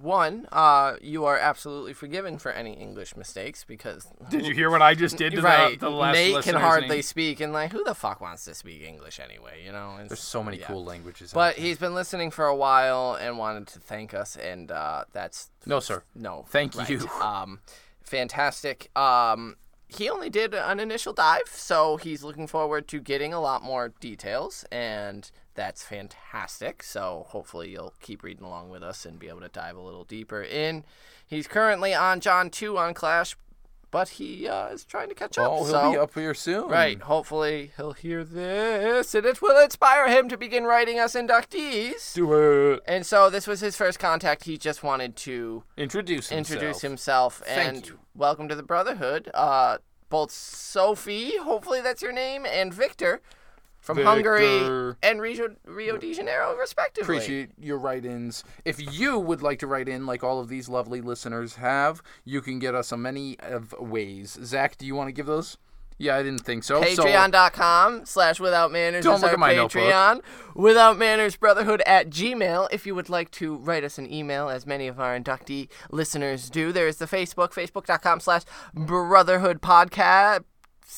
[0.00, 4.82] one, uh, you are absolutely forgiven for any English mistakes because Did you hear what
[4.82, 7.02] I just did to right, the, the last Nate can hardly name?
[7.02, 9.62] speak, and like, who the fuck wants to speak English anyway?
[9.64, 10.66] You know, It's- There's so many yeah.
[10.66, 11.32] cool languages.
[11.32, 11.64] out But there.
[11.64, 15.80] he's been listening for a while and wanted to thank us, and uh, that's no,
[15.80, 16.02] sir.
[16.14, 16.44] no.
[16.48, 16.88] Thank right.
[16.88, 17.08] you.
[17.20, 17.60] Um,
[18.02, 18.90] fantastic.
[18.96, 19.56] Um,
[19.94, 23.90] he only did an initial dive, so he's looking forward to getting a lot more
[24.00, 26.82] details, and that's fantastic.
[26.82, 30.04] So hopefully you'll keep reading along with us and be able to dive a little
[30.04, 30.84] deeper in.
[31.26, 33.36] He's currently on Jon two on Clash,
[33.94, 35.48] but he uh, is trying to catch up.
[35.48, 36.66] Oh, he'll so be up here soon.
[36.66, 37.00] Right.
[37.00, 42.12] Hopefully he'll hear this, and it will inspire him to begin writing us inductees.
[42.12, 42.80] Do it.
[42.88, 44.42] And so this was his first contact.
[44.46, 46.56] He just wanted to Introduce himself.
[46.56, 48.00] introduce himself Thank and you.
[48.16, 49.30] welcome to the Brotherhood.
[49.32, 49.78] Uh,
[50.08, 53.22] both Sophie, hopefully that's your name, and Victor
[53.84, 54.08] from Victor.
[54.10, 57.16] Hungary and Rio, Rio de Janeiro, respectively.
[57.16, 58.42] Appreciate your write-ins.
[58.64, 62.40] If you would like to write in, like all of these lovely listeners have, you
[62.40, 64.38] can get us a many of ways.
[64.42, 65.58] Zach, do you want to give those?
[65.98, 66.82] Yeah, I didn't think so.
[66.82, 69.82] So- Patreon.com slash Without Manners Don't is look our at my notebook.
[69.82, 70.22] Patreon.
[70.54, 72.66] Without Manners Brotherhood at Gmail.
[72.72, 76.48] If you would like to write us an email, as many of our inductee listeners
[76.50, 78.42] do, there is the Facebook, facebook.com slash
[78.74, 80.42] Brotherhood Podcast.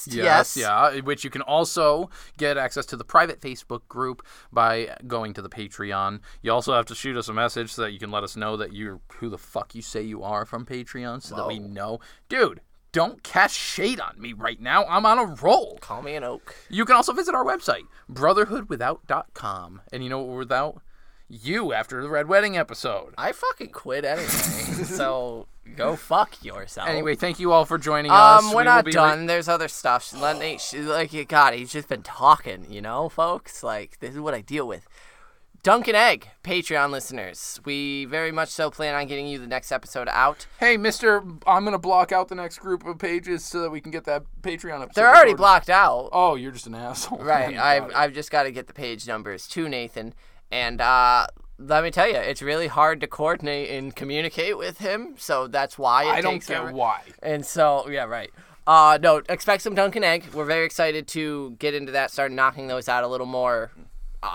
[0.07, 5.33] Yes, yeah, which you can also get access to the private Facebook group by going
[5.35, 6.21] to the Patreon.
[6.43, 8.57] You also have to shoot us a message so that you can let us know
[8.57, 12.01] that you're who the fuck you say you are from Patreon so that we know.
[12.29, 12.61] Dude,
[12.93, 14.85] don't cast shade on me right now.
[14.87, 15.79] I'm on a roll.
[15.81, 16.55] Call me an oak.
[16.71, 19.83] You can also visit our website, brotherhoodwithout.com.
[19.93, 20.81] And you know what we're without?
[21.29, 23.13] You after the Red Wedding episode.
[23.19, 24.27] I fucking quit anyway.
[24.85, 25.47] so
[25.77, 26.89] go fuck yourself.
[26.89, 28.43] Anyway, thank you all for joining us.
[28.43, 29.27] Um, We we're will not be re- done.
[29.27, 30.13] There's other stuff.
[30.15, 33.65] Let sh- like, God, he's just been talking, you know, folks.
[33.65, 34.87] Like, this is what I deal with.
[35.65, 37.59] Dunk and Egg, Patreon listeners.
[37.65, 40.47] We very much so plan on getting you the next episode out.
[40.61, 43.91] Hey, Mister, I'm gonna block out the next group of pages so that we can
[43.91, 44.93] get that Patreon episode.
[44.95, 45.37] They're already recorded.
[45.39, 46.11] blocked out.
[46.13, 47.19] Oh, you're just an asshole.
[47.25, 47.57] Right.
[47.57, 47.97] I've, it.
[47.97, 50.15] I've just got to get the page numbers to Nathan.
[50.51, 51.27] And uh,
[51.59, 55.15] let me tell you, it's really hard to coordinate and communicate with him.
[55.17, 57.03] So that's why it I don't get why.
[57.23, 58.31] And so, yeah, right.
[58.67, 60.25] Uh, no, expect some Dunk and Egg.
[60.35, 63.71] We're very excited to get into that, start knocking those out a little more
[64.23, 64.27] uh,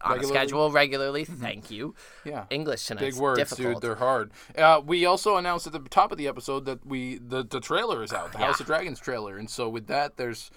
[0.00, 0.28] on Regularly?
[0.28, 1.24] schedule regularly.
[1.24, 1.94] Thank you.
[2.24, 2.44] Yeah.
[2.50, 3.00] English tonight.
[3.00, 3.74] Big words, difficult.
[3.74, 3.82] dude.
[3.82, 4.30] They're hard.
[4.56, 8.02] Uh, we also announced at the top of the episode that we the, the trailer
[8.02, 10.50] is out, the House of Dragons trailer, and so with that, there's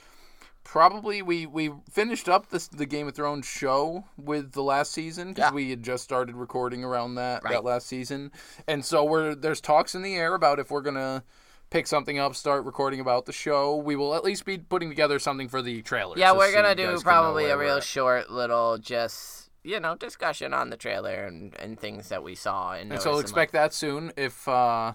[0.68, 5.30] probably we we finished up this the Game of Thrones show with the last season
[5.30, 5.56] because Yeah.
[5.56, 7.54] we had just started recording around that Right.
[7.54, 8.32] that last season,
[8.68, 11.24] and so we're there's talks in the air about if we're gonna.
[11.70, 13.76] Pick something up, start recording about the show.
[13.76, 16.18] We will at least be putting together something for the trailer.
[16.18, 19.94] yeah, we're gonna do guys can know probably a real short little just you know
[19.96, 23.74] discussion on the trailer and, and things that we saw and, And so expect that
[23.74, 24.14] soon.
[24.16, 24.94] If uh,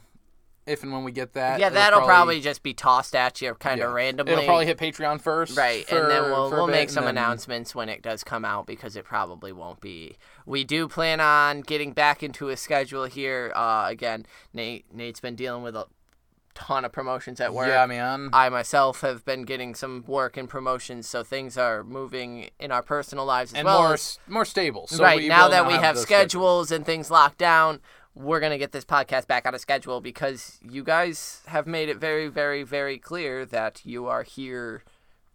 [0.66, 3.80] if and when we get that, yeah, that'll probably, just be tossed at you kind
[3.80, 3.94] of yeah.
[3.94, 4.32] randomly.
[4.32, 7.74] It'll probably hit Patreon first, Right, for- and then we'll we'll make some then- announcements
[7.74, 10.16] when it does come out because it probably won't be.
[10.46, 13.52] We do plan on getting back into a schedule here.
[13.54, 15.86] Uh, again, Nate Nate's been dealing with a
[16.54, 17.68] ton of promotions at work.
[17.68, 18.28] Yeah, man.
[18.32, 22.82] I myself have been getting some work and promotions, so things are moving in our
[22.82, 23.82] personal lives as and well.
[23.82, 24.86] more as- more stable.
[24.86, 27.80] So right we now that we have those schedules and things locked down,
[28.14, 31.96] we're gonna get this podcast back on a schedule because you guys have made it
[31.98, 34.82] very, very, very clear that you are here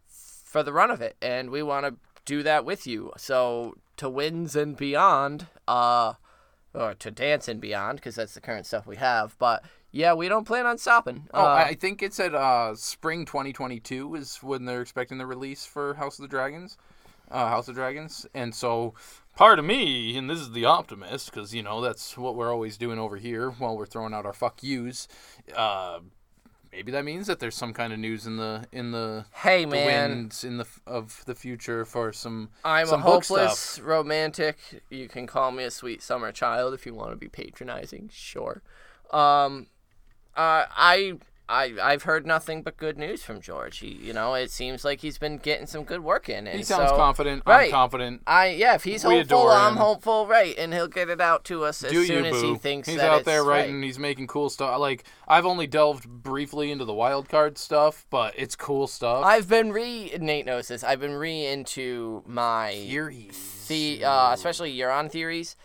[0.07, 3.11] for the run of it, and we want to do that with you.
[3.17, 6.13] So to wins and beyond, uh,
[6.73, 9.35] or to dance and beyond, because that's the current stuff we have.
[9.39, 11.27] But yeah, we don't plan on stopping.
[11.33, 15.65] Oh, Uh, I think it's at uh, spring 2022 is when they're expecting the release
[15.65, 16.77] for House of the Dragons,
[17.31, 18.93] uh, House of Dragons, and so
[19.37, 22.75] part of me, and this is the optimist, because you know that's what we're always
[22.77, 25.07] doing over here while we're throwing out our fuck yous.
[25.55, 25.99] Uh,
[26.71, 29.71] maybe that means that there's some kind of news in the in the hey the
[29.71, 34.57] man, winds in the of the future for some I'm some a hopeless romantic.
[34.89, 38.09] You can call me a sweet summer child if you want to be patronizing.
[38.11, 38.61] Sure.
[39.11, 39.67] Um,
[40.35, 41.19] uh, I.
[41.49, 43.77] I, I've heard nothing but good news from George.
[43.79, 46.45] He, you know, it seems like he's been getting some good work in.
[46.45, 47.43] And He sounds so, confident.
[47.45, 47.65] right.
[47.67, 48.21] I'm confident.
[48.27, 49.77] I yeah, if he's We hopeful, I'm him.
[49.77, 50.53] hopeful, right?
[50.57, 52.53] And he'll get it out to us as Do soon you, as boo?
[52.53, 53.61] he thinks he's that out there right.
[53.61, 53.81] writing.
[53.81, 54.77] He's making cool stuff.
[54.79, 59.23] Like I've only delved briefly into the wild card stuff, but it's cool stuff.
[59.25, 60.83] I've been re Nate knows this.
[60.83, 63.65] I've been re into my Theories.
[63.69, 65.55] the uh, especially Euron theories.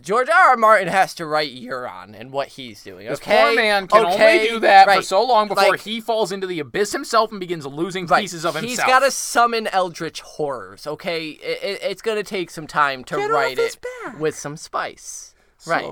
[0.00, 0.50] George R.
[0.50, 0.56] R.
[0.56, 3.06] Martin has to write Euron and what he's doing.
[3.06, 6.00] This Okay, poor man can okay, only do that for so long before Like- he
[6.00, 8.22] falls into the abyss himself and begins losing Right.
[8.22, 8.70] pieces of himself.
[8.70, 10.86] He's got to summon eldritch horrors.
[10.86, 14.18] Okay, it, it, it's gonna take some time to Get write it back.
[14.18, 15.34] with some spice.
[15.66, 15.84] right.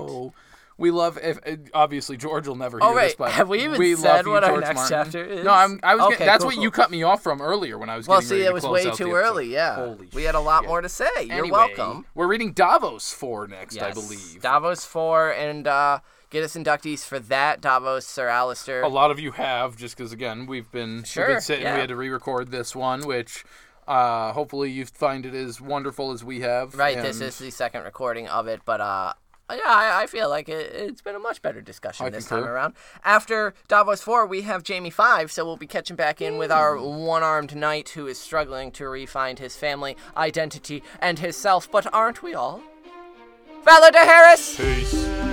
[0.77, 1.17] We love.
[1.21, 4.17] If uh, obviously George will never Oh, hear this, but Have we even we said
[4.17, 4.89] love you, what our George next Martin.
[5.05, 5.45] chapter is?
[5.45, 5.79] No, I'm.
[5.83, 6.03] I was.
[6.05, 6.63] Okay, getting, that's cool, what cool.
[6.63, 8.07] you cut me off from earlier when I was.
[8.07, 9.47] Well, getting see, it was way too early.
[9.53, 10.69] Yeah, Holy we had a lot shit.
[10.69, 11.05] more to say.
[11.21, 12.05] You're Anyway, welcome.
[12.15, 14.41] We're reading Davos four next, I believe.
[14.41, 15.99] Davos four and uh,
[16.31, 17.61] get us inductees for that.
[17.61, 18.81] Davos, Sir Alistair.
[18.81, 21.75] a lot of you have just because again we've been we've Sure, been sitting yeah.
[21.75, 23.43] we had to re-record this one which
[23.87, 27.83] uh hopefully you find it as wonderful as we have Right, this is the second
[27.83, 29.13] recording of it, but uh,
[29.49, 32.27] Uh, yeah, I, I feel like it, it's been a much better discussion I this
[32.27, 32.43] concur.
[32.43, 32.73] time around.
[33.03, 36.77] After Davos 4, we have Jaime 5, so we'll be catching back in with our
[36.77, 41.91] one armed knight who is struggling to re-find his family, identity, and his self, but
[41.93, 42.61] aren't we all?
[43.65, 44.57] Valar Dohaeris!
[44.57, 45.32] peace